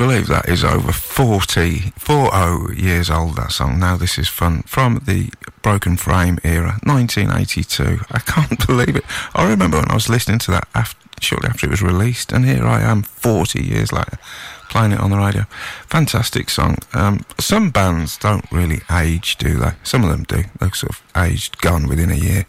Believe 0.02 0.26
that 0.26 0.50
is 0.50 0.64
over 0.64 0.92
40, 0.92 1.92
40 1.96 2.82
years 2.82 3.12
old, 3.12 3.36
that 3.36 3.52
song? 3.52 3.80
Now 3.80 3.98
This 3.98 4.18
Is 4.18 4.28
Fun, 4.28 4.64
from 4.64 5.00
the 5.06 5.30
Broken 5.62 5.96
Frame 5.96 6.40
era, 6.44 6.80
1982. 6.86 8.00
I 8.10 8.18
can't 8.18 8.66
believe 8.68 8.96
it. 8.96 9.04
I 9.36 9.48
remember 9.48 9.78
when 9.78 9.92
I 9.92 9.94
was 9.94 10.10
listening 10.10 10.40
to 10.40 10.52
that 10.52 10.68
after, 10.74 10.98
shortly 11.22 11.50
after 11.50 11.68
it 11.68 11.70
was 11.70 11.84
released, 11.84 12.32
and 12.32 12.46
here 12.46 12.66
I 12.66 12.82
am 12.82 13.04
40 13.04 13.64
years 13.64 13.92
later 13.92 14.18
playing 14.72 14.94
it 14.94 15.00
on 15.00 15.12
the 15.12 15.18
radio. 15.18 15.44
Fantastic 15.88 16.50
song. 16.50 16.78
Um, 16.94 17.24
some 17.38 17.70
bands 17.70 18.18
don't 18.18 18.50
really 18.52 18.82
age, 18.90 19.36
do 19.36 19.58
they? 19.58 19.74
Some 19.84 20.04
of 20.04 20.10
them 20.10 20.24
do. 20.24 20.46
They're 20.60 20.74
sort 20.74 20.94
of 20.94 21.04
aged, 21.16 21.62
gone 21.62 21.88
within 21.88 22.10
a 22.10 22.16
year. 22.16 22.46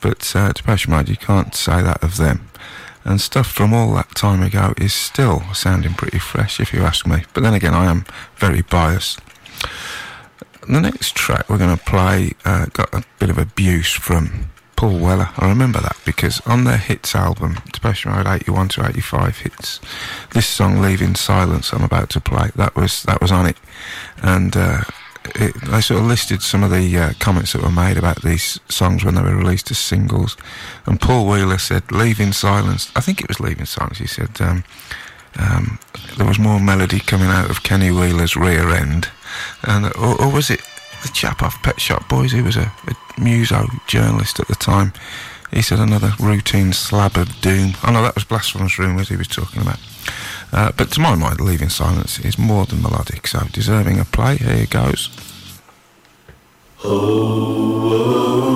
But 0.00 0.34
uh, 0.34 0.52
Depeche 0.52 0.88
Mode, 0.88 1.08
you 1.08 1.16
can't 1.16 1.54
say 1.54 1.82
that 1.82 2.02
of 2.02 2.16
them. 2.16 2.45
And 3.06 3.20
stuff 3.20 3.46
from 3.46 3.72
all 3.72 3.94
that 3.94 4.16
time 4.16 4.42
ago 4.42 4.74
is 4.78 4.92
still 4.92 5.42
sounding 5.54 5.94
pretty 5.94 6.18
fresh, 6.18 6.58
if 6.58 6.72
you 6.72 6.82
ask 6.82 7.06
me. 7.06 7.22
But 7.34 7.44
then 7.44 7.54
again, 7.54 7.72
I 7.72 7.86
am 7.86 8.04
very 8.36 8.62
biased. 8.62 9.20
The 10.68 10.80
next 10.80 11.14
track 11.14 11.48
we're 11.48 11.58
going 11.58 11.78
to 11.78 11.84
play 11.84 12.32
uh, 12.44 12.66
got 12.72 12.92
a 12.92 13.04
bit 13.20 13.30
of 13.30 13.38
abuse 13.38 13.92
from 13.92 14.50
Paul 14.74 14.98
Weller. 14.98 15.30
I 15.36 15.48
remember 15.48 15.80
that 15.80 15.96
because 16.04 16.40
on 16.46 16.64
their 16.64 16.78
hits 16.78 17.14
album, 17.14 17.58
Depeche 17.72 18.06
Mode 18.06 18.26
81 18.26 18.68
to 18.70 18.88
85 18.88 19.38
hits, 19.38 19.80
this 20.34 20.48
song 20.48 20.80
"Leave 20.80 21.00
in 21.00 21.14
Silence" 21.14 21.72
I'm 21.72 21.84
about 21.84 22.10
to 22.10 22.20
play 22.20 22.50
that 22.56 22.74
was 22.74 23.04
that 23.04 23.20
was 23.22 23.30
on 23.30 23.46
it, 23.46 23.56
and 24.20 24.56
uh, 24.56 24.82
it, 25.34 25.54
they 25.62 25.80
sort 25.80 26.00
of 26.00 26.06
listed 26.06 26.42
some 26.42 26.62
of 26.62 26.70
the 26.70 26.98
uh, 26.98 27.12
comments 27.18 27.52
that 27.52 27.62
were 27.62 27.70
made 27.70 27.96
about 27.96 28.22
these 28.22 28.60
songs 28.68 29.04
when 29.04 29.14
they 29.14 29.22
were 29.22 29.36
released 29.36 29.70
as 29.70 29.78
singles, 29.78 30.36
and 30.86 31.00
Paul 31.00 31.26
Wheeler 31.26 31.58
said 31.58 31.90
"Leave 31.92 32.20
in 32.20 32.32
Silence." 32.32 32.90
I 32.96 33.00
think 33.00 33.20
it 33.20 33.28
was 33.28 33.40
"Leave 33.40 33.60
in 33.60 33.66
Silence." 33.66 33.98
He 33.98 34.06
said. 34.06 34.40
Um, 34.40 34.64
um, 35.38 35.78
there 36.16 36.26
was 36.26 36.38
more 36.38 36.58
melody 36.58 36.98
coming 36.98 37.28
out 37.28 37.50
of 37.50 37.62
Kenny 37.62 37.90
Wheeler's 37.90 38.36
rear 38.36 38.70
end, 38.70 39.10
and 39.64 39.84
or, 39.94 40.18
or 40.18 40.32
was 40.32 40.48
it 40.48 40.62
the 41.06 41.12
chap 41.12 41.42
off 41.42 41.62
Pet 41.62 41.80
Shop 41.80 42.08
Boys, 42.08 42.32
he 42.32 42.42
was 42.42 42.56
a, 42.56 42.72
a 42.86 43.20
muso 43.20 43.66
journalist 43.86 44.40
at 44.40 44.48
the 44.48 44.54
time. 44.54 44.92
He 45.52 45.62
said 45.62 45.78
another 45.78 46.12
routine 46.18 46.72
slab 46.72 47.16
of 47.16 47.40
doom. 47.40 47.74
Oh 47.84 47.92
know 47.92 48.02
that 48.02 48.14
was 48.14 48.24
Blasphemous 48.24 48.78
Rumours 48.78 49.08
he 49.08 49.16
was 49.16 49.28
talking 49.28 49.62
about. 49.62 49.78
Uh, 50.52 50.72
but 50.76 50.90
to 50.92 51.00
my 51.00 51.14
mind, 51.14 51.40
Leave 51.40 51.62
in 51.62 51.70
Silence 51.70 52.18
is 52.20 52.38
more 52.38 52.66
than 52.66 52.82
melodic, 52.82 53.26
so 53.26 53.46
deserving 53.52 54.00
a 54.00 54.04
play. 54.04 54.36
Here 54.36 54.66
goes. 54.66 55.10
Oh, 56.84 56.90
oh, 57.92 58.55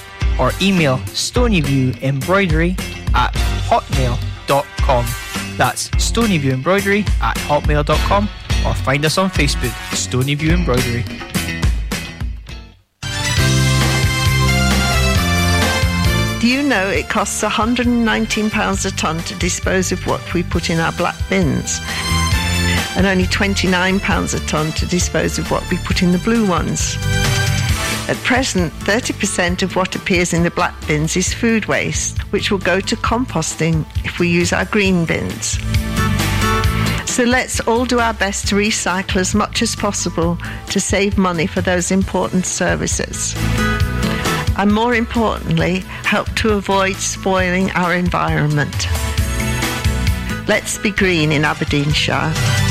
or 0.39 0.51
email 0.61 0.97
stonyviewembroidery 1.09 2.79
at 3.13 3.33
hotmail.com. 3.67 5.05
That's 5.57 5.89
stonyviewembroidery 5.89 7.07
at 7.21 7.37
hotmail.com 7.37 8.29
or 8.65 8.73
find 8.75 9.05
us 9.05 9.17
on 9.17 9.29
Facebook, 9.29 9.71
Stonyview 9.91 10.51
Embroidery. 10.51 11.03
Do 16.39 16.47
you 16.47 16.63
know 16.63 16.89
it 16.89 17.07
costs 17.07 17.43
£119 17.43 18.85
a 18.85 18.91
tonne 18.97 19.19
to 19.19 19.35
dispose 19.35 19.91
of 19.91 20.07
what 20.07 20.33
we 20.33 20.41
put 20.41 20.71
in 20.71 20.79
our 20.79 20.91
black 20.93 21.15
bins? 21.29 21.79
And 22.95 23.05
only 23.05 23.25
£29 23.25 24.33
a 24.33 24.47
tonne 24.47 24.71
to 24.71 24.85
dispose 24.87 25.37
of 25.37 25.51
what 25.51 25.69
we 25.69 25.77
put 25.77 26.01
in 26.01 26.11
the 26.11 26.17
blue 26.17 26.47
ones. 26.47 26.97
At 28.07 28.17
present, 28.23 28.73
30% 28.73 29.61
of 29.61 29.75
what 29.75 29.95
appears 29.95 30.33
in 30.33 30.43
the 30.43 30.51
black 30.51 30.75
bins 30.87 31.15
is 31.15 31.33
food 31.33 31.65
waste, 31.67 32.19
which 32.33 32.51
will 32.51 32.57
go 32.57 32.79
to 32.79 32.95
composting 32.97 33.85
if 34.03 34.19
we 34.19 34.27
use 34.27 34.51
our 34.51 34.65
green 34.65 35.05
bins. 35.05 35.59
So 37.05 37.23
let's 37.23 37.59
all 37.61 37.85
do 37.85 37.99
our 37.99 38.13
best 38.13 38.47
to 38.47 38.55
recycle 38.55 39.17
as 39.17 39.35
much 39.35 39.61
as 39.61 39.75
possible 39.75 40.37
to 40.69 40.79
save 40.79 41.17
money 41.17 41.45
for 41.45 41.61
those 41.61 41.91
important 41.91 42.45
services. 42.45 43.35
And 44.57 44.73
more 44.73 44.95
importantly, 44.95 45.79
help 46.03 46.33
to 46.35 46.53
avoid 46.53 46.95
spoiling 46.95 47.69
our 47.71 47.93
environment. 47.93 48.87
Let's 50.47 50.77
be 50.77 50.91
green 50.91 51.31
in 51.31 51.45
Aberdeenshire. 51.45 52.70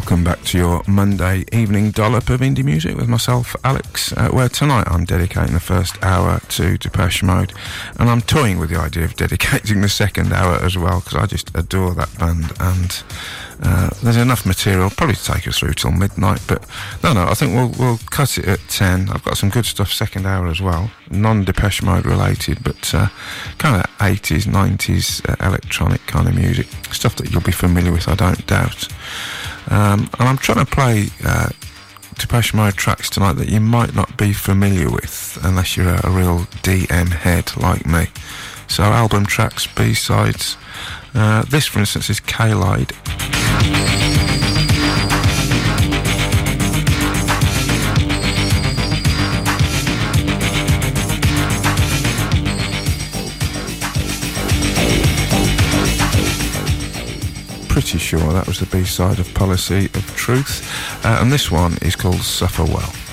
Welcome 0.00 0.24
back 0.24 0.42
to 0.44 0.56
your 0.56 0.82
Monday 0.88 1.44
evening 1.52 1.90
dollop 1.90 2.30
of 2.30 2.40
indie 2.40 2.64
music 2.64 2.96
with 2.96 3.06
myself, 3.06 3.54
Alex, 3.62 4.14
uh, 4.14 4.30
where 4.30 4.48
tonight 4.48 4.88
I'm 4.90 5.04
dedicating 5.04 5.52
the 5.52 5.60
first 5.60 6.02
hour 6.02 6.40
to 6.40 6.78
Depeche 6.78 7.22
Mode, 7.22 7.52
and 7.98 8.08
I'm 8.08 8.22
toying 8.22 8.58
with 8.58 8.70
the 8.70 8.78
idea 8.78 9.04
of 9.04 9.14
dedicating 9.24 9.82
the 9.82 9.90
second 9.90 10.32
hour 10.32 10.54
as 10.54 10.76
well, 10.78 11.00
because 11.00 11.16
I 11.16 11.26
just 11.26 11.54
adore 11.54 11.92
that 11.94 12.18
band, 12.18 12.50
and 12.60 13.02
uh, 13.62 13.90
there's 14.02 14.16
enough 14.16 14.46
material 14.46 14.88
probably 14.88 15.16
to 15.16 15.24
take 15.24 15.46
us 15.46 15.58
through 15.58 15.74
till 15.74 15.92
midnight, 15.92 16.40
but 16.48 16.66
no, 17.04 17.12
no, 17.12 17.24
I 17.24 17.34
think 17.34 17.54
we'll, 17.54 17.72
we'll 17.78 17.98
cut 18.08 18.38
it 18.38 18.48
at 18.48 18.60
10. 18.68 19.10
I've 19.10 19.22
got 19.22 19.36
some 19.36 19.50
good 19.50 19.66
stuff 19.66 19.92
second 19.92 20.26
hour 20.26 20.46
as 20.46 20.62
well, 20.62 20.90
non-Depeche 21.10 21.82
Mode 21.82 22.06
related, 22.06 22.64
but 22.64 22.94
uh, 22.94 23.08
kind 23.58 23.76
of 23.76 23.82
80s, 23.98 24.44
90s 24.44 25.28
uh, 25.28 25.46
electronic 25.46 26.00
kind 26.06 26.26
of 26.26 26.34
music, 26.34 26.68
stuff 26.90 27.16
that 27.16 27.30
you'll 27.30 27.42
be 27.42 27.52
familiar 27.52 27.92
with, 27.92 28.08
I 28.08 28.14
don't 28.14 28.46
doubt. 28.46 28.88
Um, 29.70 30.10
and 30.18 30.28
I'm 30.28 30.36
trying 30.36 30.64
to 30.64 30.70
play 30.70 31.08
uh, 31.24 31.50
Depeche 32.18 32.52
Mode 32.52 32.74
tracks 32.74 33.08
tonight 33.08 33.34
that 33.34 33.48
you 33.48 33.60
might 33.60 33.94
not 33.94 34.16
be 34.16 34.32
familiar 34.32 34.90
with 34.90 35.38
unless 35.42 35.76
you're 35.76 35.88
a, 35.88 36.00
a 36.06 36.10
real 36.10 36.40
DM 36.62 37.08
head 37.08 37.56
like 37.56 37.86
me. 37.86 38.08
So 38.68 38.82
album 38.82 39.26
tracks, 39.26 39.66
B-sides. 39.66 40.56
Uh, 41.14 41.42
this, 41.42 41.66
for 41.66 41.80
instance, 41.80 42.10
is 42.10 42.20
Kaleid. 42.20 43.99
Pretty 57.90 58.04
sure 58.04 58.32
that 58.32 58.46
was 58.46 58.60
the 58.60 58.66
B-side 58.66 59.18
of 59.18 59.34
Policy 59.34 59.86
of 59.86 60.14
Truth. 60.14 61.04
Uh, 61.04 61.18
and 61.20 61.32
this 61.32 61.50
one 61.50 61.76
is 61.82 61.96
called 61.96 62.20
Suffer 62.20 62.62
Well. 62.62 63.09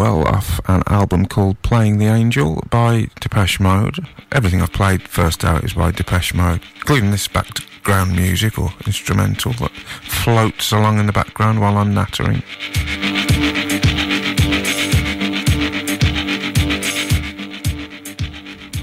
Well 0.00 0.26
off 0.26 0.62
an 0.66 0.82
album 0.86 1.26
called 1.26 1.60
Playing 1.60 1.98
the 1.98 2.06
Angel 2.06 2.64
by 2.70 3.08
Depeche 3.20 3.60
Mode. 3.60 3.98
Everything 4.32 4.62
I've 4.62 4.72
played 4.72 5.02
first 5.02 5.44
out 5.44 5.62
is 5.62 5.74
by 5.74 5.90
Depeche 5.90 6.32
Mode, 6.32 6.62
including 6.76 7.10
this 7.10 7.28
background 7.28 8.16
music 8.16 8.58
or 8.58 8.72
instrumental 8.86 9.52
that 9.60 9.70
floats 9.70 10.72
along 10.72 11.00
in 11.00 11.04
the 11.04 11.12
background 11.12 11.60
while 11.60 11.76
I'm 11.76 11.92
nattering. 11.92 12.42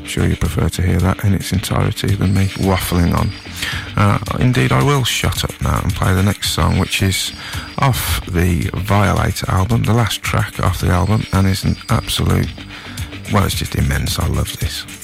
Sure, 0.05 0.27
you 0.27 0.35
prefer 0.35 0.69
to 0.69 0.81
hear 0.83 0.99
that 0.99 1.23
in 1.23 1.33
its 1.33 1.51
entirety 1.51 2.13
than 2.13 2.35
me 2.35 2.45
waffling 2.57 3.17
on. 3.17 3.31
Uh, 3.95 4.19
indeed, 4.39 4.71
I 4.71 4.83
will 4.83 5.03
shut 5.03 5.43
up 5.43 5.59
now 5.63 5.81
and 5.81 5.91
play 5.95 6.13
the 6.13 6.21
next 6.21 6.51
song, 6.51 6.77
which 6.77 7.01
is 7.01 7.33
off 7.79 8.25
the 8.25 8.69
Violator 8.73 9.49
album, 9.49 9.83
the 9.83 9.93
last 9.93 10.21
track 10.21 10.59
off 10.59 10.81
the 10.81 10.87
album, 10.87 11.23
and 11.33 11.47
it's 11.47 11.63
an 11.63 11.75
absolute. 11.89 12.49
Well, 13.31 13.45
it's 13.45 13.55
just 13.55 13.75
immense. 13.75 14.19
I 14.19 14.27
love 14.27 14.57
this. 14.59 14.96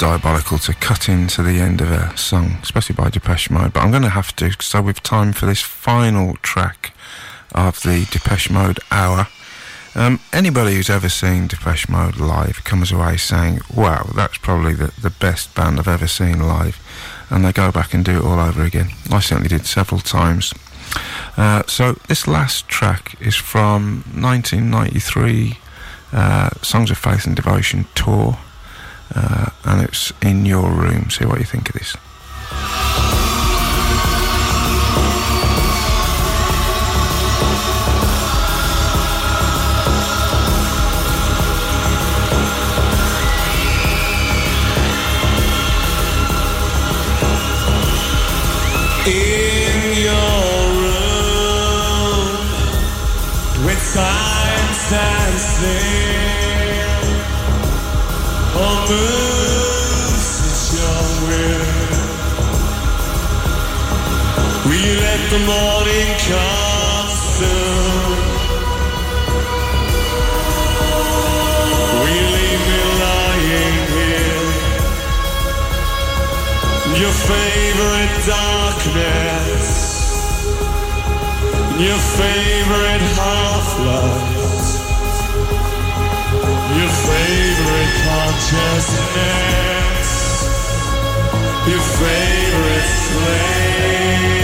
diabolical 0.00 0.56
to 0.56 0.72
cut 0.72 1.10
into 1.10 1.42
the 1.42 1.60
end 1.60 1.82
of 1.82 1.90
a 1.90 2.16
song, 2.16 2.56
especially 2.62 2.94
by 2.94 3.10
Depeche 3.10 3.50
Mode. 3.50 3.74
But 3.74 3.80
I'm 3.80 3.90
going 3.90 4.02
to 4.02 4.08
have 4.08 4.34
to, 4.36 4.50
so 4.62 4.80
we've 4.80 5.02
time 5.02 5.34
for 5.34 5.44
this 5.44 5.60
final 5.60 6.36
track 6.36 6.94
of 7.54 7.82
the 7.82 8.08
Depeche 8.10 8.48
Mode 8.48 8.80
hour. 8.90 9.28
Um, 9.94 10.20
anybody 10.32 10.74
who's 10.74 10.88
ever 10.88 11.10
seen 11.10 11.48
Depeche 11.48 11.90
Mode 11.90 12.16
live 12.16 12.64
comes 12.64 12.90
away 12.90 13.18
saying, 13.18 13.60
wow, 13.76 14.08
that's 14.16 14.38
probably 14.38 14.72
the, 14.72 14.90
the 15.02 15.10
best 15.10 15.54
band 15.54 15.78
I've 15.78 15.86
ever 15.86 16.06
seen 16.06 16.40
live. 16.40 16.80
And 17.28 17.44
they 17.44 17.52
go 17.52 17.70
back 17.70 17.92
and 17.92 18.02
do 18.02 18.16
it 18.16 18.24
all 18.24 18.40
over 18.40 18.64
again. 18.64 18.92
I 19.10 19.20
certainly 19.20 19.50
did 19.50 19.66
several 19.66 20.00
times. 20.00 20.54
Uh, 21.36 21.62
so 21.66 21.92
this 22.08 22.26
last 22.26 22.66
track 22.68 23.20
is 23.20 23.36
from 23.36 24.02
1993 24.14 25.58
uh, 26.14 26.48
Songs 26.62 26.90
of 26.90 26.96
Faith 26.96 27.26
and 27.26 27.36
Devotion 27.36 27.84
tour 27.94 28.38
uh, 29.14 29.50
and 29.64 29.82
it's 29.82 30.12
in 30.22 30.46
your 30.46 30.70
room. 30.70 31.10
See 31.10 31.24
what 31.24 31.38
you 31.38 31.46
think 31.46 31.68
of 31.68 31.74
this. 31.74 31.96
Darkness, 78.26 79.70
your 81.78 81.98
favorite 82.18 83.02
half-light, 83.16 84.39
your 86.78 86.88
favorite 86.88 87.94
consciousness, 88.06 90.10
your 91.66 91.82
favorite 91.98 92.88
slave. 93.06 94.39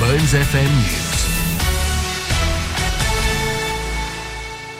Mearns 0.00 0.32
FM 0.32 0.70
News. 0.82 1.22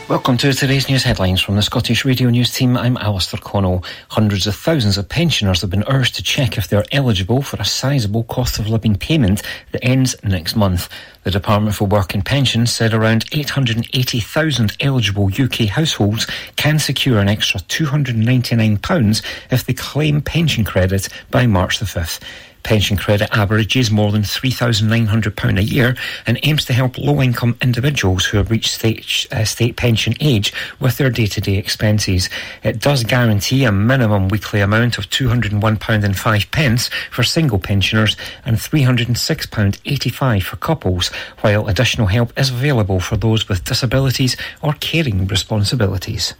Welcome 0.09 0.36
to 0.38 0.53
today's 0.53 0.88
news 0.88 1.03
headlines 1.03 1.40
from 1.40 1.57
the 1.57 1.62
Scottish 1.62 2.05
Radio 2.05 2.28
News 2.28 2.53
team. 2.53 2.76
I'm 2.76 2.96
Alistair 2.98 3.40
Connell. 3.40 3.82
Hundreds 4.11 4.46
of 4.46 4.55
thousands 4.55 4.98
of 4.98 5.09
pensioners 5.09 5.61
have 5.62 5.70
been 5.70 5.84
urged 5.88 6.14
to 6.16 6.22
check 6.22 6.57
if 6.57 6.68
they're 6.68 6.84
eligible 6.92 7.42
for 7.42 7.57
a 7.57 7.64
sizeable 7.64 8.24
cost 8.24 8.59
of 8.59 8.68
living 8.68 8.94
payment 8.94 9.42
that 9.72 9.84
ends 9.84 10.14
next 10.22 10.55
month. 10.55 10.88
The 11.24 11.30
Department 11.30 11.74
for 11.74 11.86
Work 11.86 12.14
and 12.14 12.24
Pensions 12.24 12.72
said 12.72 12.92
around 12.94 13.24
880,000 13.32 14.76
eligible 14.80 15.30
UK 15.32 15.66
households 15.66 16.26
can 16.57 16.78
secure 16.78 17.18
an 17.18 17.28
extra 17.28 17.61
£299 17.61 19.22
if 19.50 19.64
they 19.64 19.72
claim 19.74 20.20
pension 20.20 20.64
credit 20.64 21.09
by 21.30 21.46
March 21.46 21.78
the 21.78 21.86
5th. 21.86 22.20
Pension 22.62 22.96
credit 22.96 23.28
averages 23.32 23.90
more 23.90 24.12
than 24.12 24.22
£3,900 24.22 25.58
a 25.58 25.64
year 25.64 25.96
and 26.26 26.38
aims 26.42 26.64
to 26.66 26.72
help 26.72 26.96
low 26.96 27.20
income 27.20 27.56
individuals 27.60 28.24
who 28.26 28.36
have 28.36 28.50
reached 28.50 28.72
state, 28.72 29.26
uh, 29.32 29.44
state 29.44 29.76
pension 29.76 30.14
age 30.20 30.52
with 30.78 30.96
their 30.96 31.10
day 31.10 31.26
to 31.26 31.40
day 31.40 31.56
expenses. 31.56 32.30
It 32.62 32.78
does 32.80 33.04
guarantee 33.04 33.64
a 33.64 33.72
minimum 33.72 34.28
weekly 34.28 34.60
amount 34.60 34.98
of 34.98 35.10
£201.05 35.10 36.90
for 37.10 37.22
single 37.22 37.58
pensioners 37.58 38.16
and 38.44 38.56
£306.85 38.56 40.42
for 40.42 40.56
couples, 40.56 41.08
while 41.40 41.68
additional 41.68 42.06
help 42.06 42.32
is 42.38 42.50
available 42.50 43.00
for 43.00 43.16
those 43.16 43.48
with 43.48 43.64
disabilities 43.64 44.36
or 44.62 44.74
caring 44.74 45.26
responsibilities. 45.26 46.34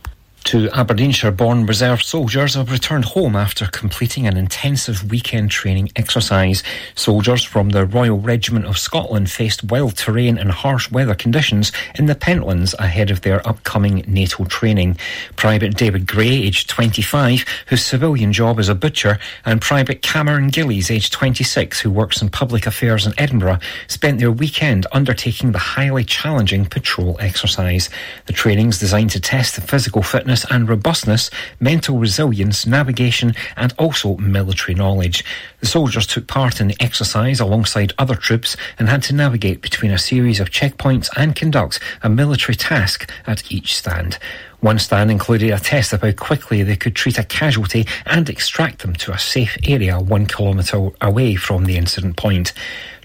Two 0.45 0.69
Aberdeenshire 0.73 1.31
born 1.31 1.65
reserve 1.65 2.03
soldiers 2.03 2.55
have 2.55 2.71
returned 2.71 3.07
home 3.07 3.37
after 3.37 3.67
completing 3.67 4.27
an 4.27 4.37
intensive 4.37 5.09
weekend 5.11 5.51
training 5.51 5.91
exercise. 5.97 6.63
Soldiers 6.95 7.43
from 7.43 7.71
the 7.71 7.87
Royal 7.87 8.19
Regiment 8.19 8.67
of 8.67 8.77
Scotland 8.77 9.31
faced 9.31 9.65
wild 9.65 9.97
terrain 9.97 10.37
and 10.37 10.51
harsh 10.51 10.91
weather 10.91 11.15
conditions 11.15 11.73
in 11.95 12.07
the 12.07 12.15
Pentlands 12.15 12.75
ahead 12.79 13.11
of 13.11 13.23
their 13.23 13.47
upcoming 13.49 14.05
NATO 14.07 14.45
training. 14.45 14.99
Private 15.37 15.77
David 15.77 16.07
Gray, 16.07 16.29
aged 16.29 16.69
25, 16.69 17.45
whose 17.69 17.85
civilian 17.85 18.33
job 18.33 18.59
is 18.59 18.69
a 18.69 18.75
butcher, 18.75 19.19
and 19.47 19.61
Private 19.61 20.03
Cameron 20.03 20.49
Gillies, 20.49 20.91
aged 20.91 21.13
26, 21.13 21.81
who 21.81 21.91
works 21.91 22.21
in 22.21 22.29
public 22.29 22.67
affairs 22.67 23.07
in 23.07 23.15
Edinburgh, 23.17 23.61
spent 23.87 24.19
their 24.19 24.33
weekend 24.33 24.87
undertaking 24.93 25.53
the 25.53 25.59
highly 25.59 26.05
challenging 26.05 26.67
patrol 26.67 27.17
exercise. 27.21 27.89
The 28.27 28.35
training 28.35 28.69
is 28.69 28.79
designed 28.79 29.11
to 29.11 29.21
test 29.21 29.55
the 29.55 29.63
physical 29.63 30.03
fitness 30.03 30.32
and 30.51 30.69
robustness, 30.69 31.31
mental 31.61 31.99
resilience, 31.99 32.67
navigation, 32.67 33.35
and 33.57 33.75
also 33.79 34.17
military 34.17 34.75
knowledge. 34.75 35.25
The 35.61 35.67
soldiers 35.67 36.07
took 36.07 36.27
part 36.27 36.61
in 36.61 36.69
the 36.69 36.77
exercise 36.81 37.41
alongside 37.41 37.93
other 37.99 38.15
troops 38.15 38.57
and 38.79 38.89
had 38.89 39.03
to 39.05 39.15
navigate 39.15 39.61
between 39.61 39.93
a 39.93 39.99
series 39.99 40.41
of 40.41 40.51
checkpoints 40.51 41.09
and 41.17 41.37
conduct 41.37 41.79
a 42.03 42.09
military 42.09 42.57
task 42.57 43.11
at 43.27 43.53
each 43.53 43.77
stand. 43.77 44.19
One 44.61 44.79
stand 44.79 45.11
included 45.11 45.51
a 45.51 45.59
test 45.59 45.93
of 45.93 46.03
how 46.03 46.13
quickly 46.13 46.63
they 46.63 46.77
could 46.77 46.95
treat 46.95 47.19
a 47.19 47.25
casualty 47.25 47.87
and 48.07 48.31
extract 48.31 48.83
them 48.83 48.95
to 48.95 49.13
a 49.13 49.19
safe 49.19 49.59
area 49.65 49.99
one 49.99 50.27
kilometre 50.27 50.91
away 51.01 51.35
from 51.35 51.65
the 51.65 51.77
incident 51.77 52.17
point. 52.17 52.53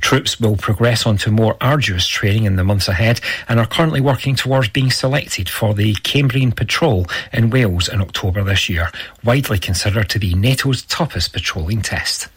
Troops 0.02 0.39
will 0.39 0.56
progress 0.56 1.06
on 1.06 1.18
to 1.18 1.32
more 1.32 1.58
arduous 1.60 2.08
training 2.08 2.45
in 2.45 2.56
the 2.56 2.64
months 2.64 2.88
ahead 2.88 3.20
and 3.50 3.60
are 3.60 3.66
currently 3.66 4.02
working 4.02 4.36
towards 4.36 4.70
being 4.70 4.91
selected 4.91 5.50
for 5.50 5.74
the 5.74 5.95
Cambrian 5.95 6.52
Patrol 6.52 7.08
in 7.34 7.50
Wales 7.50 7.89
in 7.89 8.02
October 8.02 8.43
this 8.43 8.70
year, 8.70 8.91
widely 9.24 9.60
considered 9.60 10.10
to 10.10 10.20
be 10.20 10.34
NATO's 10.34 10.84
toughest 10.84 11.34
patrolling 11.34 11.82
test. 11.82 12.28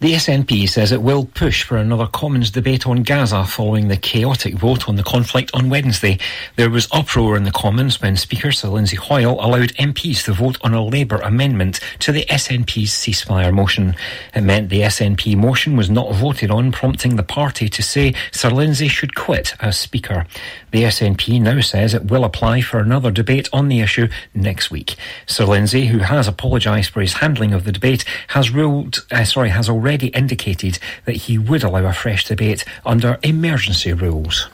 The 0.00 0.12
SNP 0.12 0.68
says 0.68 0.92
it 0.92 1.02
will 1.02 1.24
push 1.24 1.64
for 1.64 1.76
another 1.76 2.06
Commons 2.06 2.52
debate 2.52 2.86
on 2.86 3.02
Gaza 3.02 3.44
following 3.44 3.88
the 3.88 3.96
chaotic 3.96 4.54
vote 4.54 4.88
on 4.88 4.94
the 4.94 5.02
conflict 5.02 5.50
on 5.54 5.70
Wednesday. 5.70 6.20
There 6.54 6.70
was 6.70 6.86
uproar 6.92 7.36
in 7.36 7.42
the 7.42 7.50
Commons 7.50 8.00
when 8.00 8.16
Speaker 8.16 8.52
Sir 8.52 8.68
Lindsay 8.68 8.94
Hoyle 8.94 9.44
allowed 9.44 9.70
MPs 9.70 10.24
to 10.26 10.32
vote 10.32 10.56
on 10.60 10.72
a 10.72 10.84
Labour 10.84 11.16
amendment 11.16 11.80
to 11.98 12.12
the 12.12 12.24
SNP's 12.26 12.92
ceasefire 12.92 13.52
motion. 13.52 13.96
It 14.36 14.42
meant 14.42 14.68
the 14.68 14.82
SNP 14.82 15.36
motion 15.36 15.76
was 15.76 15.90
not 15.90 16.14
voted 16.14 16.52
on, 16.52 16.70
prompting 16.70 17.16
the 17.16 17.24
party 17.24 17.68
to 17.68 17.82
say 17.82 18.14
Sir 18.30 18.50
Lindsay 18.50 18.86
should 18.86 19.16
quit 19.16 19.54
as 19.58 19.76
Speaker. 19.76 20.26
The 20.70 20.84
SNP 20.84 21.40
now 21.40 21.60
says 21.60 21.92
it 21.92 22.08
will 22.08 22.22
apply 22.24 22.60
for 22.60 22.78
another 22.78 23.10
debate 23.10 23.48
on 23.52 23.66
the 23.66 23.80
issue 23.80 24.06
next 24.32 24.70
week. 24.70 24.94
Sir 25.26 25.44
Lindsay, 25.44 25.86
who 25.86 25.98
has 25.98 26.28
apologised 26.28 26.90
for 26.90 27.00
his 27.00 27.14
handling 27.14 27.52
of 27.52 27.64
the 27.64 27.72
debate, 27.72 28.04
has 28.28 28.52
ruled, 28.52 29.04
uh, 29.10 29.24
sorry, 29.24 29.48
has 29.48 29.68
already 29.68 29.87
already 29.88 30.08
indicated 30.08 30.78
that 31.06 31.16
he 31.16 31.38
would 31.38 31.62
allow 31.64 31.86
a 31.86 31.94
fresh 31.94 32.26
debate 32.26 32.62
under 32.84 33.18
emergency 33.22 33.94
rules. 33.94 34.46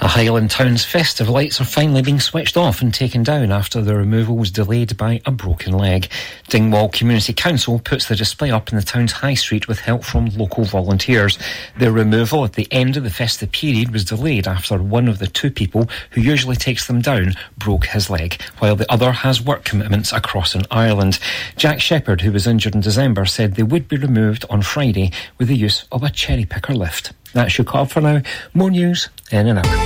A 0.00 0.08
Highland 0.08 0.50
Town's 0.50 0.84
festive 0.84 1.28
lights 1.28 1.60
are 1.60 1.64
finally 1.64 2.02
being 2.02 2.18
switched 2.18 2.56
off 2.56 2.82
and 2.82 2.92
taken 2.92 3.22
down 3.22 3.52
after 3.52 3.80
the 3.80 3.94
removal 3.94 4.36
was 4.36 4.50
delayed 4.50 4.96
by 4.96 5.20
a 5.24 5.30
broken 5.30 5.72
leg. 5.72 6.08
Dingwall 6.48 6.88
Community 6.88 7.32
Council 7.32 7.78
puts 7.78 8.06
the 8.06 8.16
display 8.16 8.50
up 8.50 8.70
in 8.70 8.76
the 8.76 8.84
town's 8.84 9.12
high 9.12 9.34
street 9.34 9.68
with 9.68 9.78
help 9.78 10.02
from 10.02 10.26
local 10.30 10.64
volunteers. 10.64 11.38
The 11.78 11.92
removal 11.92 12.44
at 12.44 12.54
the 12.54 12.66
end 12.72 12.96
of 12.96 13.04
the 13.04 13.10
festive 13.10 13.52
period 13.52 13.92
was 13.92 14.04
delayed 14.04 14.48
after 14.48 14.82
one 14.82 15.06
of 15.06 15.20
the 15.20 15.28
two 15.28 15.52
people 15.52 15.88
who 16.10 16.20
usually 16.20 16.56
takes 16.56 16.88
them 16.88 17.00
down 17.00 17.34
broke 17.56 17.86
his 17.86 18.10
leg, 18.10 18.42
while 18.58 18.74
the 18.74 18.90
other 18.90 19.12
has 19.12 19.40
work 19.40 19.64
commitments 19.64 20.12
across 20.12 20.56
in 20.56 20.62
Ireland. 20.70 21.20
Jack 21.56 21.80
Shepherd, 21.80 22.22
who 22.22 22.32
was 22.32 22.48
injured 22.48 22.74
in 22.74 22.80
December, 22.80 23.24
said 23.24 23.54
they 23.54 23.62
would 23.62 23.86
be 23.86 23.96
removed 23.96 24.44
on 24.50 24.62
Friday 24.62 25.12
with 25.38 25.46
the 25.46 25.56
use 25.56 25.86
of 25.92 26.02
a 26.02 26.10
cherry 26.10 26.44
picker 26.44 26.74
lift. 26.74 27.12
That's 27.32 27.56
your 27.56 27.64
call 27.64 27.86
for 27.86 28.00
now. 28.00 28.22
More 28.52 28.70
news 28.70 29.08
in 29.32 29.48
an 29.48 29.58
hour. 29.58 29.76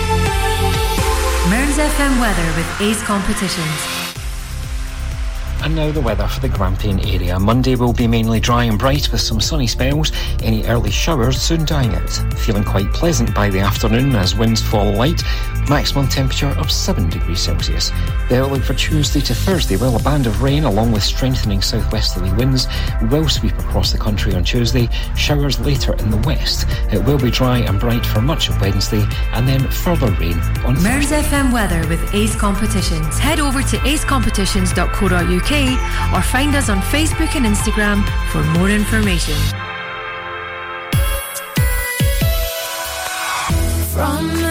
Mearns 1.49 1.79
FM 1.79 2.21
weather 2.21 2.57
with 2.57 2.81
Ace 2.81 3.03
Competitions. 3.03 4.06
And 5.63 5.75
now 5.75 5.91
the 5.91 6.01
weather 6.01 6.29
for 6.29 6.41
the 6.41 6.49
Grampian 6.49 7.01
area. 7.01 7.39
Monday 7.39 7.75
will 7.75 7.93
be 7.93 8.07
mainly 8.07 8.39
dry 8.39 8.65
and 8.65 8.79
bright 8.79 9.11
with 9.11 9.21
some 9.21 9.41
sunny 9.41 9.67
spells. 9.67 10.13
Any 10.43 10.65
early 10.67 10.91
showers 10.91 11.41
soon 11.41 11.65
dying 11.65 11.95
out. 11.95 12.11
Feeling 12.39 12.65
quite 12.65 12.93
pleasant 12.93 13.35
by 13.35 13.51
the 13.51 13.61
afternoon 13.61 14.15
as 14.15 14.37
winds 14.37 14.63
fall 14.63 14.93
light. 14.93 15.23
Maximum 15.69 16.07
temperature 16.07 16.55
of 16.59 16.71
7 16.71 17.09
degrees 17.11 17.41
Celsius. 17.41 17.91
The 18.29 18.41
outlook 18.43 18.63
for 18.63 18.75
Tuesday 18.75 19.21
to 19.23 19.35
Thursday, 19.35 19.77
well, 19.77 19.97
a 19.97 20.03
band 20.03 20.29
of 20.29 20.41
rain 20.43 20.63
along 20.63 20.93
with 20.93 21.03
strengthening 21.03 21.61
southwesterly 21.61 22.33
winds 22.35 22.69
will 23.11 23.29
sweep 23.29 23.59
across 23.59 23.91
the 23.91 23.99
country 23.99 24.35
on 24.35 24.45
Tuesday. 24.45 24.89
Showers 25.17 25.59
later 25.59 25.95
in 25.95 26.11
the 26.13 26.19
west. 26.19 26.67
It 26.93 27.05
will 27.05 27.19
be 27.19 27.33
dry 27.33 27.59
and 27.59 27.81
bright 27.81 28.07
for 28.07 28.21
much 28.21 28.49
of 28.49 28.61
Wednesday 28.61 29.05
and 29.33 29.49
then 29.49 29.69
further 29.69 30.13
rain 30.13 30.39
on 30.65 30.81
Mearns 30.83 31.11
FM 31.11 31.53
weather 31.53 31.85
with 31.89 32.15
Ace 32.15 32.37
Competitions. 32.37 33.19
Head 33.19 33.41
over 33.41 33.63
to 33.63 33.77
acecompetitions.co.uk 33.79 35.46
or 36.13 36.23
find 36.23 36.55
us 36.57 36.69
on 36.69 36.81
Facebook 36.81 37.37
and 37.37 37.47
Instagram 37.47 38.03
for 38.31 38.43
more 38.59 38.69
information. 38.69 39.37
From 43.93 44.46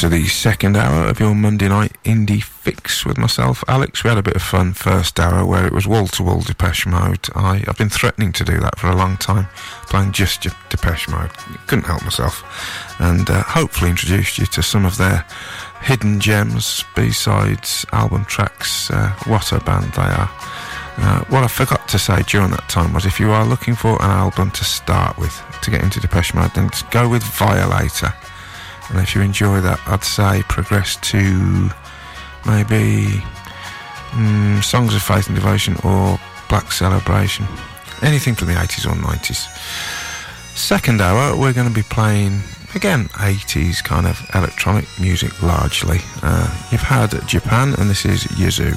to 0.00 0.08
the 0.08 0.26
second 0.28 0.78
hour 0.78 1.08
of 1.08 1.20
your 1.20 1.34
Monday 1.34 1.68
night 1.68 1.92
indie 2.04 2.42
fix 2.42 3.04
with 3.04 3.18
myself, 3.18 3.62
Alex. 3.68 4.02
We 4.02 4.08
had 4.08 4.16
a 4.16 4.22
bit 4.22 4.34
of 4.34 4.40
fun 4.40 4.72
first 4.72 5.20
hour 5.20 5.44
where 5.44 5.66
it 5.66 5.74
was 5.74 5.86
wall 5.86 6.06
to 6.06 6.22
wall 6.22 6.40
Depeche 6.40 6.86
Mode. 6.86 7.28
I, 7.34 7.62
I've 7.68 7.76
been 7.76 7.90
threatening 7.90 8.32
to 8.32 8.44
do 8.44 8.58
that 8.60 8.78
for 8.78 8.86
a 8.86 8.96
long 8.96 9.18
time, 9.18 9.46
playing 9.90 10.12
just 10.12 10.46
Depeche 10.70 11.06
Mode. 11.10 11.30
Couldn't 11.66 11.84
help 11.84 12.02
myself. 12.02 12.42
And 12.98 13.28
uh, 13.28 13.42
hopefully 13.42 13.90
introduced 13.90 14.38
you 14.38 14.46
to 14.46 14.62
some 14.62 14.86
of 14.86 14.96
their 14.96 15.26
hidden 15.82 16.18
gems, 16.18 16.82
B 16.96 17.10
sides, 17.10 17.84
album 17.92 18.24
tracks. 18.24 18.90
Uh, 18.90 19.14
what 19.26 19.52
a 19.52 19.60
band 19.60 19.92
they 19.92 20.00
are. 20.00 20.30
Uh, 20.96 21.24
what 21.28 21.44
I 21.44 21.48
forgot 21.48 21.86
to 21.88 21.98
say 21.98 22.22
during 22.22 22.52
that 22.52 22.66
time 22.70 22.94
was 22.94 23.04
if 23.04 23.20
you 23.20 23.32
are 23.32 23.44
looking 23.44 23.74
for 23.74 24.02
an 24.02 24.10
album 24.10 24.50
to 24.52 24.64
start 24.64 25.18
with 25.18 25.42
to 25.60 25.70
get 25.70 25.82
into 25.82 26.00
Depeche 26.00 26.32
Mode, 26.32 26.54
then 26.54 26.70
go 26.90 27.06
with 27.06 27.22
Violator. 27.22 28.14
And 28.90 29.00
if 29.00 29.14
you 29.14 29.22
enjoy 29.22 29.60
that, 29.60 29.80
I'd 29.86 30.04
say 30.04 30.42
progress 30.48 30.96
to 30.96 31.70
maybe 32.46 33.22
mm, 34.10 34.62
Songs 34.62 34.94
of 34.94 35.02
Faith 35.02 35.28
and 35.28 35.36
Devotion 35.36 35.76
or 35.84 36.18
Black 36.48 36.72
Celebration. 36.72 37.46
Anything 38.02 38.34
from 38.34 38.48
the 38.48 38.54
80s 38.54 38.86
or 38.86 38.96
90s. 38.96 39.46
Second 40.56 41.00
hour, 41.00 41.36
we're 41.36 41.52
going 41.52 41.68
to 41.68 41.74
be 41.74 41.82
playing, 41.82 42.40
again, 42.74 43.04
80s 43.10 43.82
kind 43.82 44.06
of 44.06 44.20
electronic 44.34 44.86
music 44.98 45.42
largely. 45.42 46.00
Uh, 46.22 46.48
you've 46.72 46.80
had 46.80 47.10
Japan, 47.28 47.74
and 47.78 47.88
this 47.88 48.04
is 48.04 48.26
Yazoo. 48.38 48.74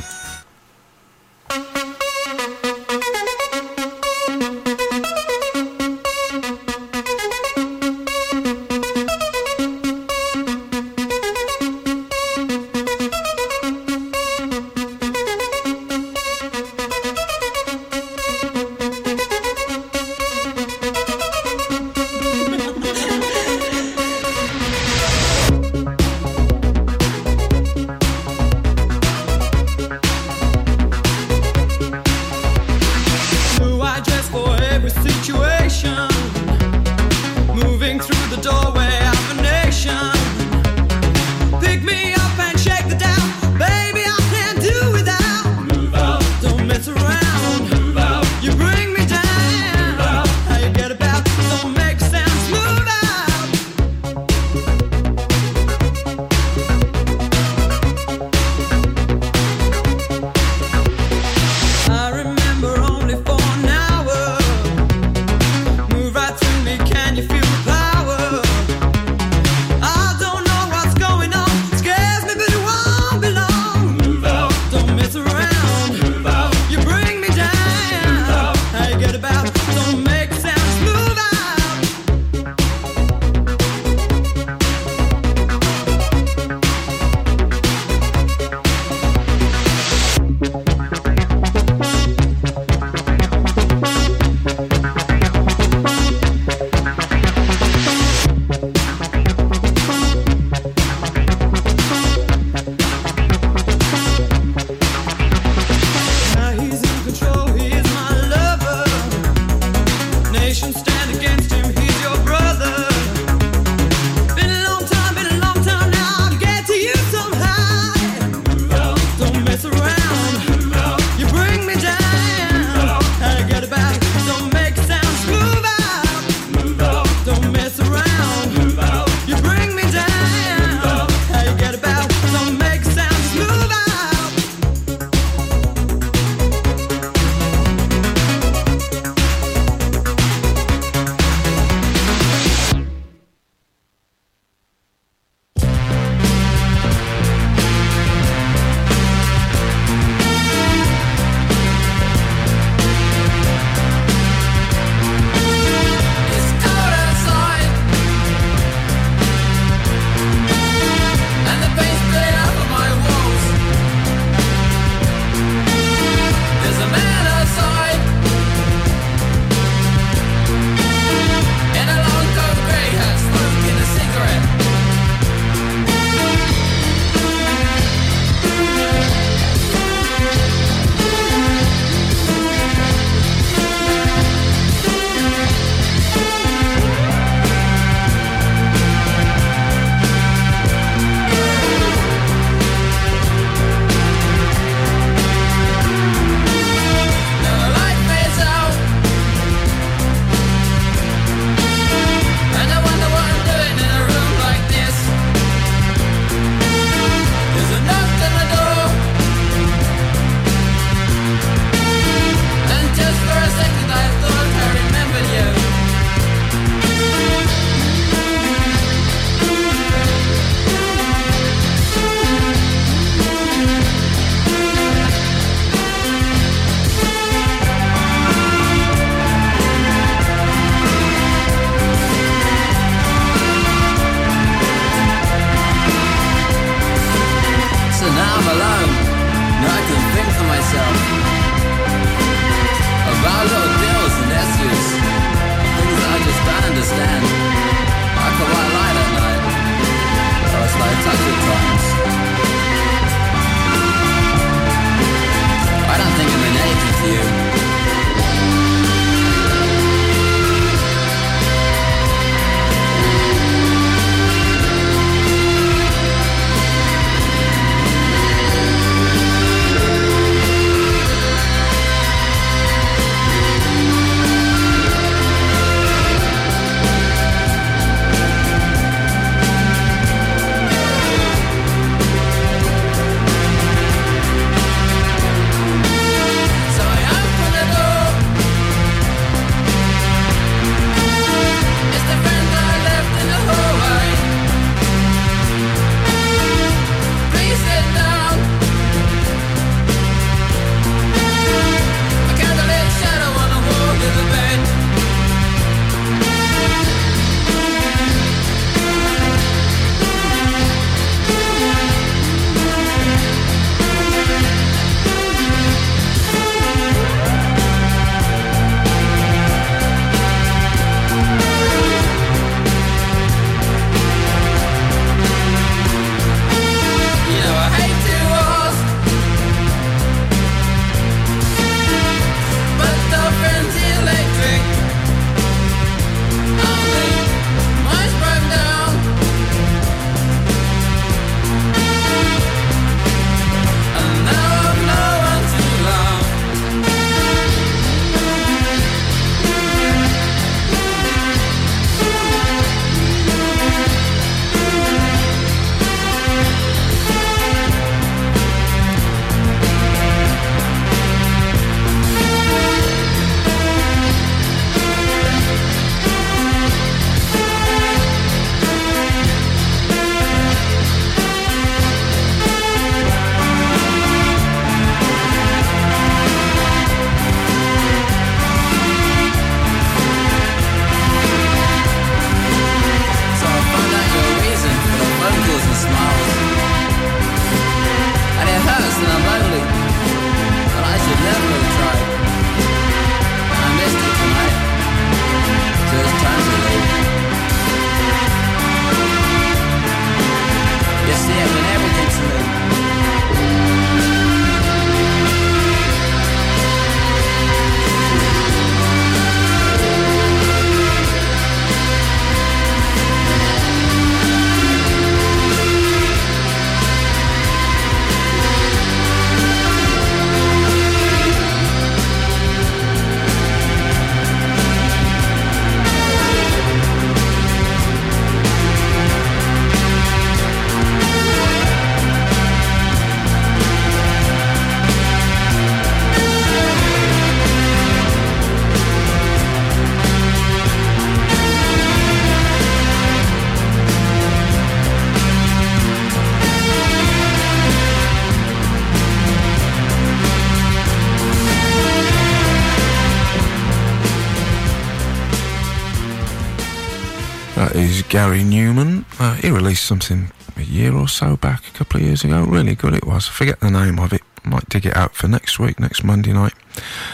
Released 459.74 459.86
something 459.88 460.32
a 460.56 460.62
year 460.62 460.94
or 460.94 461.08
so 461.08 461.36
back, 461.36 461.68
a 461.68 461.72
couple 461.72 462.00
of 462.00 462.06
years 462.06 462.24
ago. 462.24 462.44
Really 462.44 462.76
good 462.76 462.94
it 462.94 463.08
was. 463.08 463.28
Forget 463.28 463.60
the 463.60 463.72
name 463.72 463.98
of 463.98 464.14
it. 464.14 464.22
Might 464.44 464.70
dig 464.70 464.86
it 464.86 464.96
out 464.96 465.16
for 465.16 465.28
next 465.28 465.58
week, 465.58 465.80
next 465.80 466.04
Monday 466.04 466.32
night. 466.32 466.54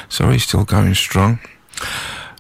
So 0.10 0.30
he's 0.30 0.44
still 0.44 0.65
going 0.65 0.94
strong. 0.94 1.40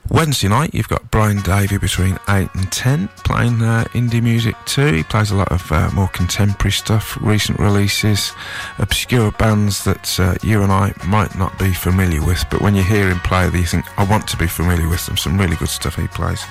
Wednesday 0.09 0.49
night, 0.49 0.73
you've 0.73 0.89
got 0.89 1.09
Brian 1.09 1.41
Davey 1.41 1.77
between 1.77 2.19
8 2.27 2.49
and 2.53 2.69
10 2.69 3.07
playing 3.23 3.61
uh, 3.61 3.85
indie 3.93 4.21
music 4.21 4.57
too. 4.65 4.91
He 4.91 5.03
plays 5.03 5.31
a 5.31 5.35
lot 5.35 5.53
of 5.53 5.71
uh, 5.71 5.89
more 5.93 6.09
contemporary 6.09 6.73
stuff, 6.73 7.17
recent 7.21 7.57
releases, 7.57 8.33
obscure 8.77 9.31
bands 9.31 9.85
that 9.85 10.19
uh, 10.19 10.35
you 10.43 10.63
and 10.63 10.71
I 10.73 10.91
might 11.07 11.33
not 11.37 11.57
be 11.57 11.71
familiar 11.71 12.25
with, 12.25 12.43
but 12.51 12.59
when 12.59 12.75
you 12.75 12.83
hear 12.83 13.07
him 13.07 13.19
play, 13.21 13.45
you 13.45 13.63
think, 13.63 13.85
I 13.97 14.03
want 14.03 14.27
to 14.27 14.35
be 14.35 14.47
familiar 14.47 14.89
with 14.89 15.05
them. 15.05 15.15
Some 15.15 15.39
really 15.39 15.55
good 15.55 15.69
stuff 15.69 15.95
he 15.95 16.07
plays. 16.07 16.43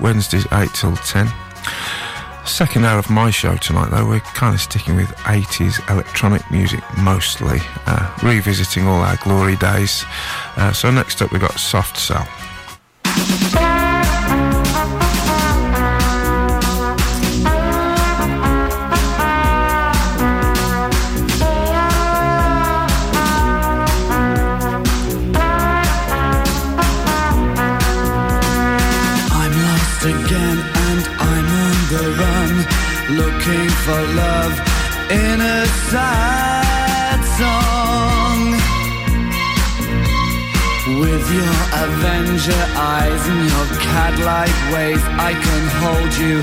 Wednesdays, 0.00 0.46
8 0.50 0.70
till 0.74 0.96
10. 0.96 1.28
Second 2.44 2.84
hour 2.84 2.98
of 2.98 3.08
my 3.08 3.30
show 3.30 3.56
tonight, 3.56 3.90
though, 3.90 4.06
we're 4.06 4.20
kind 4.20 4.54
of 4.54 4.60
sticking 4.60 4.96
with 4.96 5.08
80s 5.24 5.88
electronic 5.90 6.48
music 6.50 6.80
mostly, 6.98 7.60
uh, 7.86 8.14
revisiting 8.22 8.86
all 8.86 9.00
our 9.00 9.16
glory 9.16 9.56
days. 9.56 10.04
Uh, 10.56 10.72
so 10.72 10.90
next 10.90 11.22
up, 11.22 11.32
we've 11.32 11.40
got 11.40 11.58
Soft 11.58 11.96
Cell. 11.96 12.26
Sad 35.92 37.20
song. 37.40 38.40
With 41.02 41.26
your 41.38 41.56
Avenger 41.84 42.64
eyes 42.96 43.22
and 43.32 43.42
your 43.52 43.66
cat-like 43.88 44.58
ways, 44.72 45.04
I 45.28 45.32
can 45.46 45.64
hold 45.80 46.12
you. 46.24 46.36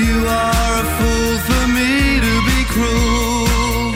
You 0.00 0.14
are 0.42 0.72
a 0.82 0.86
fool 0.96 1.34
for 1.48 1.64
me 1.76 1.92
to 2.26 2.34
be 2.48 2.60
cruel. 2.74 3.90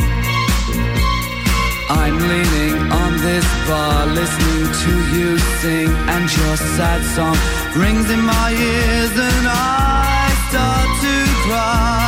I'm 2.02 2.16
leaning 2.30 2.76
on 3.02 3.10
this 3.28 3.48
bar, 3.68 4.00
listening 4.20 4.64
to 4.84 4.92
you 5.16 5.28
sing, 5.60 5.90
and 6.14 6.24
your 6.38 6.56
sad 6.76 7.00
song 7.16 7.38
rings 7.82 8.08
in 8.10 8.22
my 8.36 8.48
ears, 8.52 9.14
and 9.30 9.44
I 9.48 10.28
start 10.48 10.88
to 11.04 11.14
cry. 11.44 12.07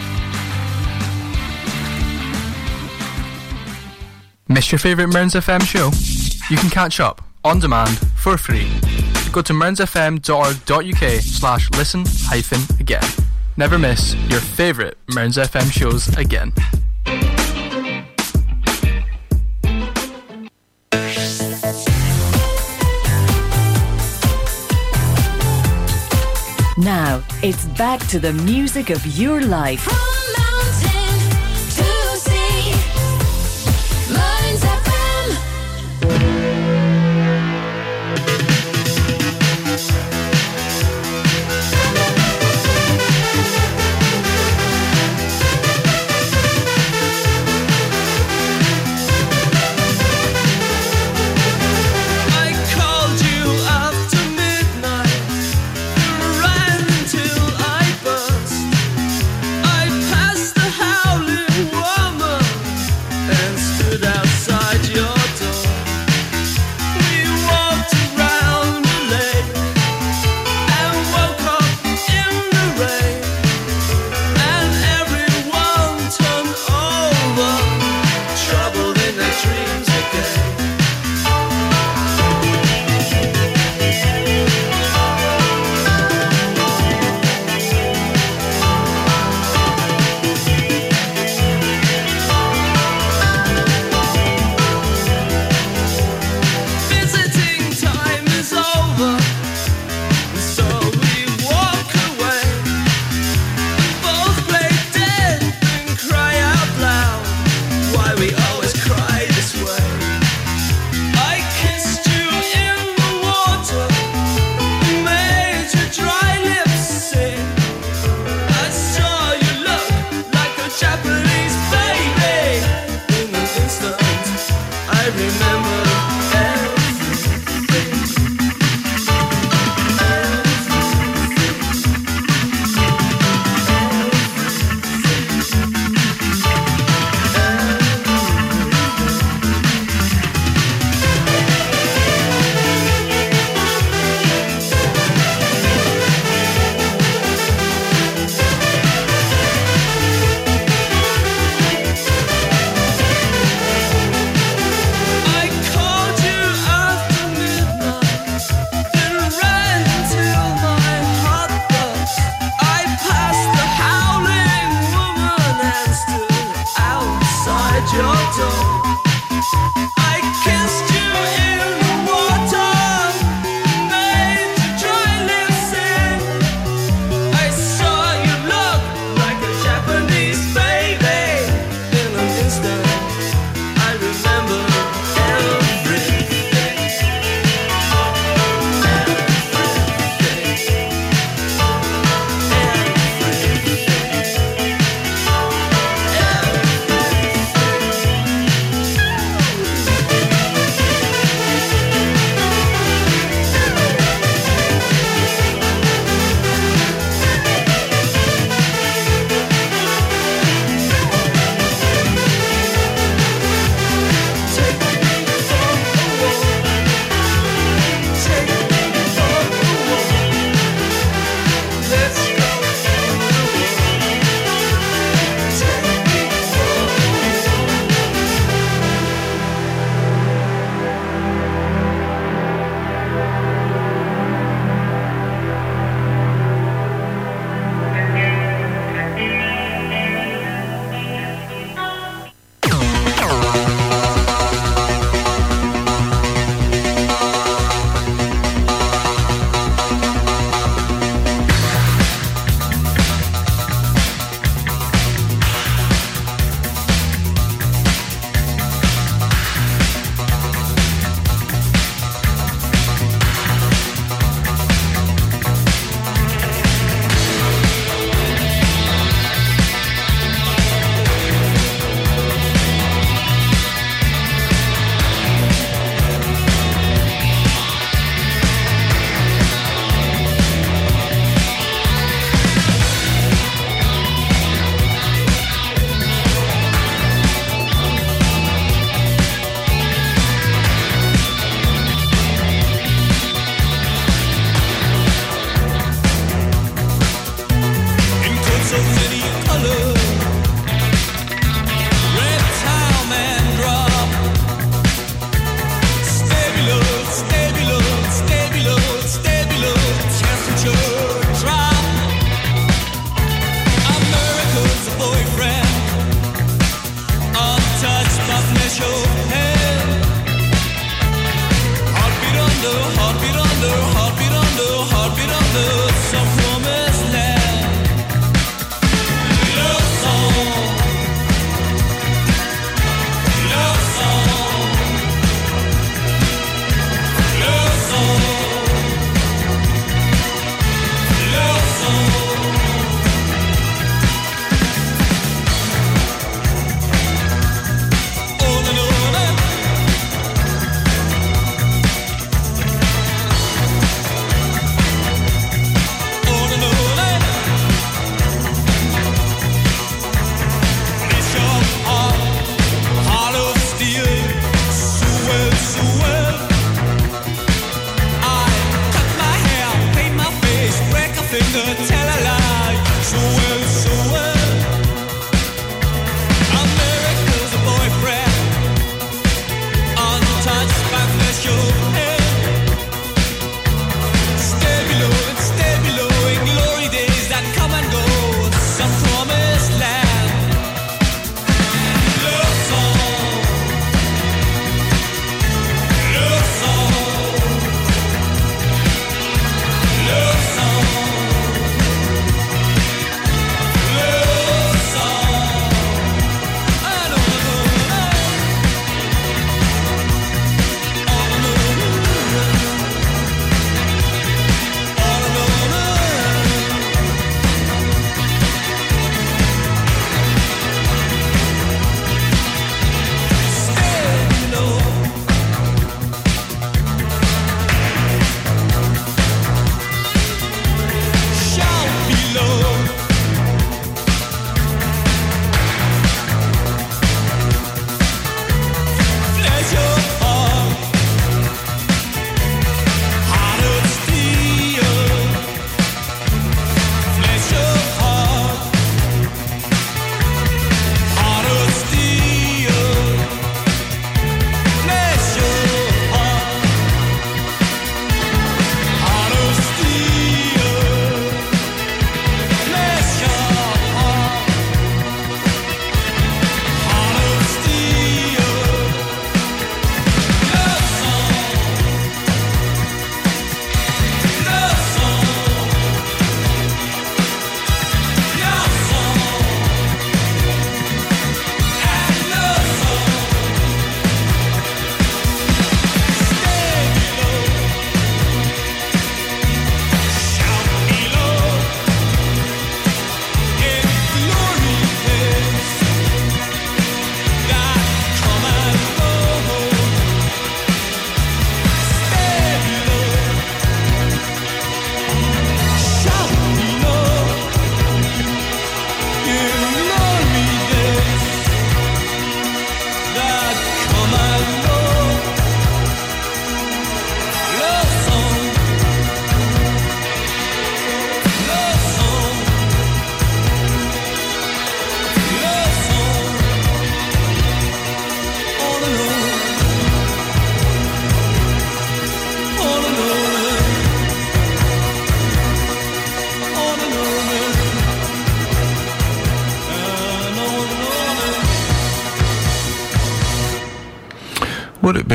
Miss 4.61 4.71
your 4.71 4.77
favourite 4.77 5.11
Mearns 5.11 5.33
FM 5.33 5.63
show? 5.63 5.89
You 6.51 6.55
can 6.55 6.69
catch 6.69 6.99
up 6.99 7.23
on 7.43 7.59
demand 7.59 7.97
for 8.15 8.37
free. 8.37 8.69
Go 9.31 9.41
to 9.41 9.53
mearnsfm.org.uk 9.53 11.21
slash 11.21 11.71
listen 11.71 12.03
hyphen 12.05 12.61
again. 12.79 13.01
Never 13.57 13.79
miss 13.79 14.13
your 14.29 14.39
favourite 14.39 14.93
Mearns 15.15 15.37
FM 15.37 15.71
shows 15.71 16.15
again. 16.15 16.53
Now, 26.77 27.23
it's 27.41 27.65
back 27.79 27.99
to 28.09 28.19
the 28.19 28.33
music 28.45 28.91
of 28.91 29.03
your 29.17 29.41
life. 29.41 30.20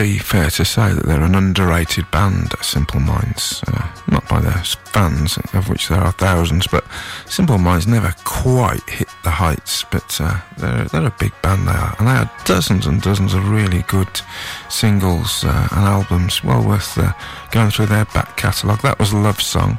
Be 0.03 0.19
fair 0.19 0.51
to 0.51 0.63
say 0.63 0.93
that 0.93 1.07
they're 1.07 1.23
an 1.23 1.35
underrated 1.35 2.11
band, 2.11 2.53
Simple 2.61 3.01
Minds? 3.01 3.65
Uh, 3.67 3.89
not 4.11 4.29
by 4.29 4.41
their 4.41 4.63
fans, 4.93 5.39
of 5.55 5.71
which 5.71 5.89
there 5.89 6.01
are 6.01 6.13
thousands, 6.13 6.67
but 6.67 6.85
Simple 7.25 7.57
Minds 7.57 7.87
never 7.87 8.15
quite 8.25 8.87
hit 8.91 9.09
the 9.25 9.31
heights. 9.31 9.85
But 9.91 10.21
uh, 10.21 10.39
they're, 10.59 10.85
they're 10.85 11.07
a 11.07 11.17
big 11.19 11.33
band, 11.41 11.67
they 11.67 11.73
are. 11.73 11.97
And 11.99 12.09
they 12.09 12.13
had 12.13 12.31
dozens 12.45 12.87
and 12.87 13.01
dozens 13.01 13.33
of 13.33 13.49
really 13.49 13.85
good 13.89 14.21
singles 14.69 15.45
uh, 15.45 15.69
and 15.73 15.87
albums, 15.87 16.45
well 16.45 16.63
worth 16.63 16.99
uh, 16.99 17.15
going 17.51 17.71
through 17.71 17.87
their 17.87 18.05
back 18.07 18.37
catalogue. 18.37 18.83
That 18.83 18.99
was 18.99 19.15
Love 19.15 19.41
Song. 19.41 19.79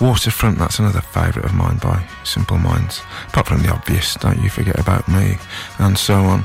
Waterfront, 0.00 0.58
that's 0.58 0.78
another 0.78 1.00
favourite 1.00 1.46
of 1.46 1.54
mine 1.54 1.78
by 1.78 2.06
Simple 2.22 2.58
Minds. 2.58 3.02
Apart 3.28 3.48
from 3.48 3.62
the 3.62 3.72
obvious, 3.72 4.14
Don't 4.14 4.40
You 4.40 4.50
Forget 4.50 4.78
About 4.78 5.08
Me, 5.08 5.36
and 5.80 5.98
so 5.98 6.14
on. 6.14 6.44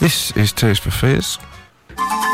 This 0.00 0.36
is 0.36 0.52
Tears 0.52 0.80
for 0.80 0.90
Fears. 0.90 1.38
You 1.96 2.33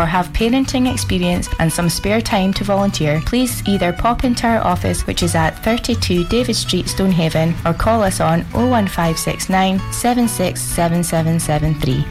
have 0.05 0.27
parenting 0.29 0.91
experience 0.91 1.47
and 1.59 1.71
some 1.71 1.87
spare 1.89 2.21
time 2.21 2.53
to 2.53 2.63
volunteer, 2.63 3.21
please 3.25 3.61
either 3.67 3.93
pop 3.93 4.23
into 4.23 4.47
our 4.47 4.59
office, 4.59 5.05
which 5.07 5.23
is 5.23 5.35
at 5.35 5.57
32 5.63 6.25
David 6.25 6.55
Street, 6.55 6.87
Stonehaven, 6.87 7.55
or 7.65 7.73
call 7.73 8.03
us 8.03 8.19
on 8.19 8.41
01569 8.53 9.79
767773. 9.91 12.05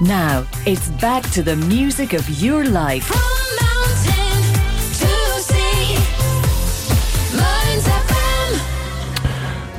Now, 0.00 0.46
it's 0.66 0.88
back 1.00 1.22
to 1.32 1.42
the 1.42 1.56
music 1.56 2.14
of 2.14 2.28
your 2.42 2.64
life. 2.64 3.39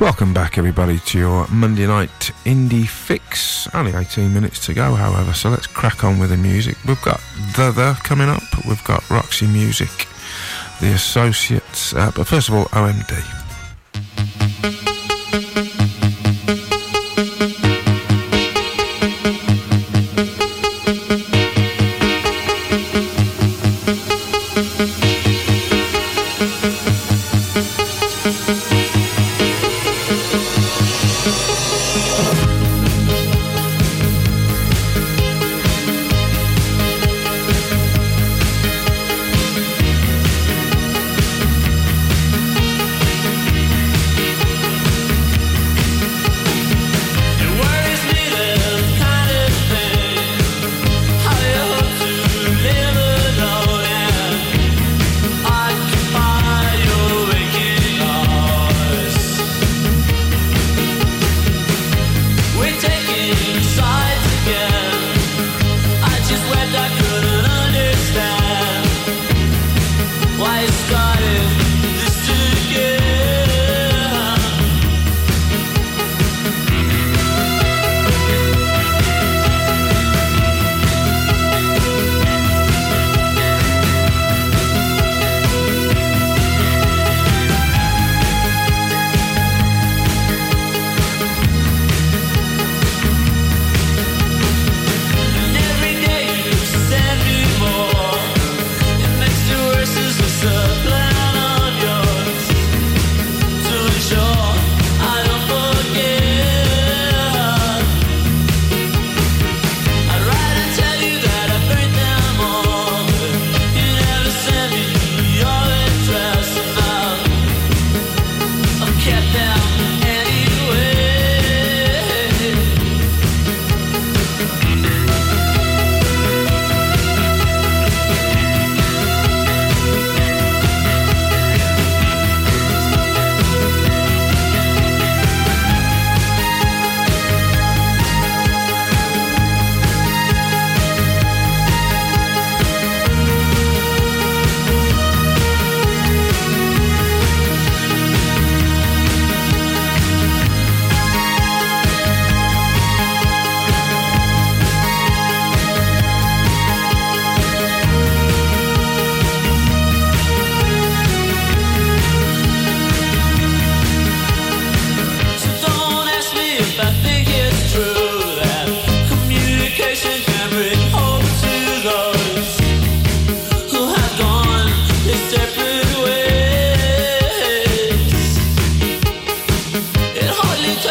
Welcome 0.01 0.33
back, 0.33 0.57
everybody, 0.57 0.97
to 0.97 1.19
your 1.19 1.47
Monday 1.49 1.85
night 1.85 2.31
indie 2.43 2.87
fix. 2.87 3.67
Only 3.71 3.93
18 3.93 4.33
minutes 4.33 4.65
to 4.65 4.73
go, 4.73 4.95
however, 4.95 5.31
so 5.31 5.51
let's 5.51 5.67
crack 5.67 6.03
on 6.03 6.17
with 6.17 6.31
the 6.31 6.37
music. 6.37 6.75
We've 6.87 6.99
got 7.03 7.21
The 7.55 7.69
The 7.69 7.99
coming 8.01 8.27
up, 8.27 8.41
we've 8.67 8.83
got 8.83 9.07
Roxy 9.11 9.45
Music, 9.45 10.07
The 10.79 10.93
Associates, 10.93 11.93
uh, 11.93 12.11
but 12.15 12.25
first 12.25 12.49
of 12.49 12.55
all, 12.55 12.65
OMD. 12.65 13.40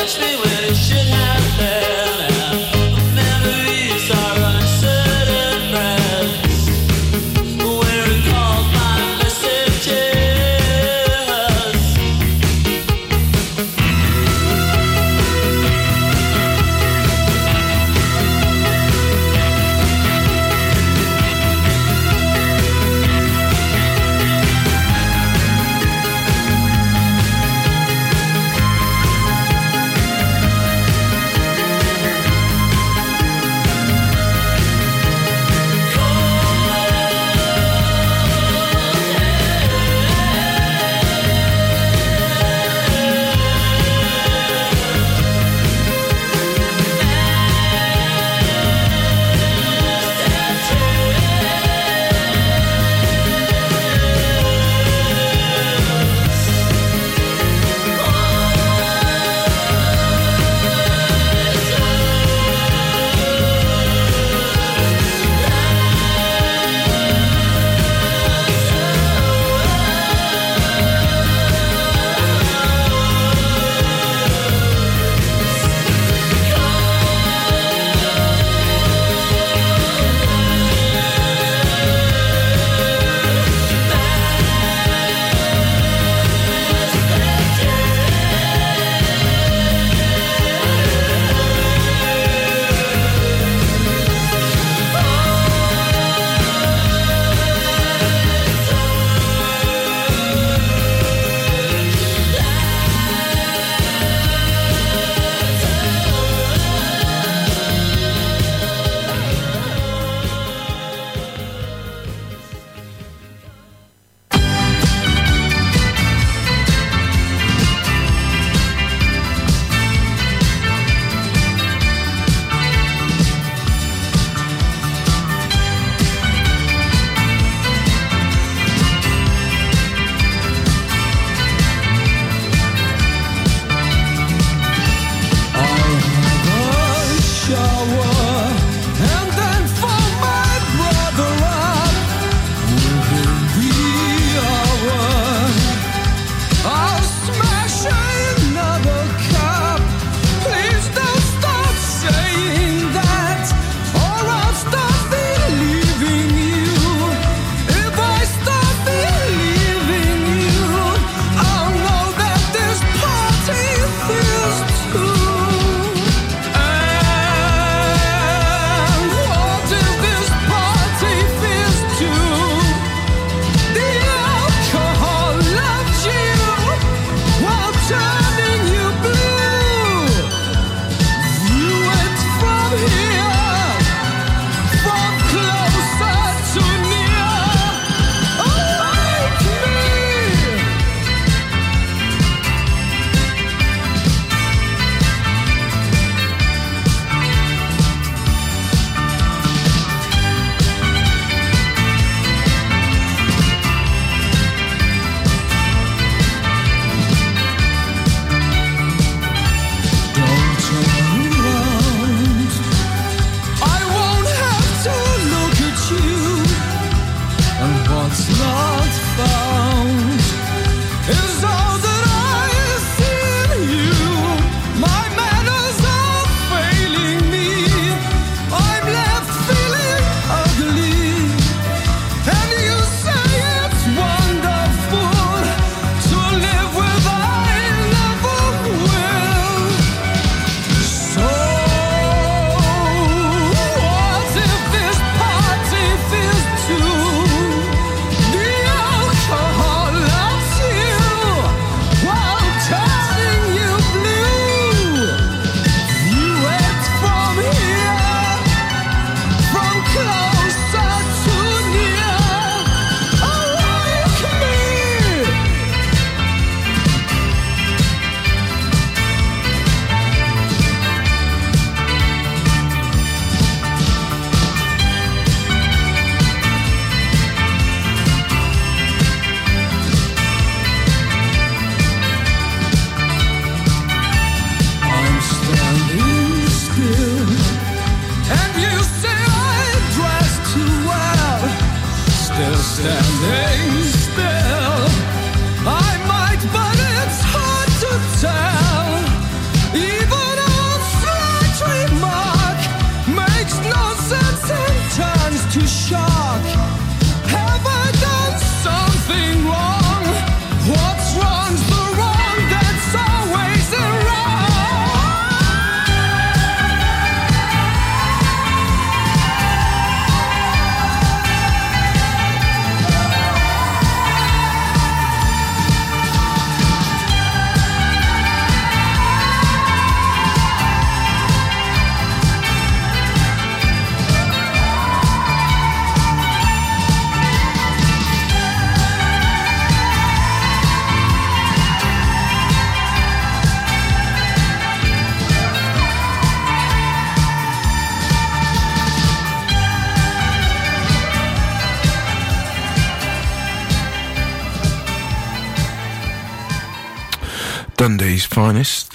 Touched 0.00 0.18
me 0.18 0.34
when 0.40 0.79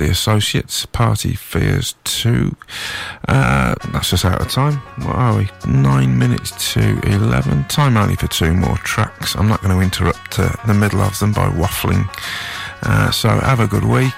the 0.06 0.12
Associates, 0.12 0.86
Party 0.86 1.34
Fears 1.34 1.96
2. 2.04 2.56
Uh, 3.28 3.74
that's 3.92 4.12
just 4.12 4.24
out 4.24 4.40
of 4.40 4.52
time. 4.52 4.76
What 5.04 5.16
are 5.16 5.36
we? 5.36 5.50
Nine 5.68 6.20
minutes 6.20 6.74
to 6.74 7.00
11. 7.08 7.64
Time 7.66 7.98
only 7.98 8.16
for 8.16 8.28
two 8.28 8.54
more 8.54 8.78
tracks. 8.78 9.36
I'm 9.36 9.48
not 9.48 9.64
going 9.64 9.76
to 9.76 9.82
interrupt 9.82 10.38
uh, 10.38 10.50
the 10.68 10.76
middle 10.76 11.02
of 11.02 11.18
them 11.18 11.34
by 11.34 11.48
waffling. 11.48 12.08
Uh, 12.84 13.10
so 13.10 13.30
have 13.30 13.60
a 13.60 13.68
good 13.68 13.86
week. 13.86 14.14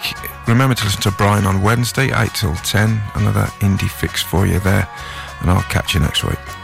Remember 0.48 0.76
to 0.76 0.84
listen 0.84 1.02
to 1.04 1.12
Brian 1.12 1.46
on 1.46 1.62
Wednesday, 1.62 2.12
8 2.14 2.32
till 2.34 2.56
10. 2.56 3.02
Another 3.16 3.46
indie 3.62 3.90
fix 3.90 4.22
for 4.22 4.46
you 4.46 4.60
there. 4.60 4.90
And 5.40 5.50
I'll 5.50 5.62
catch 5.64 5.94
you 5.94 6.02
next 6.02 6.26
week. 6.26 6.57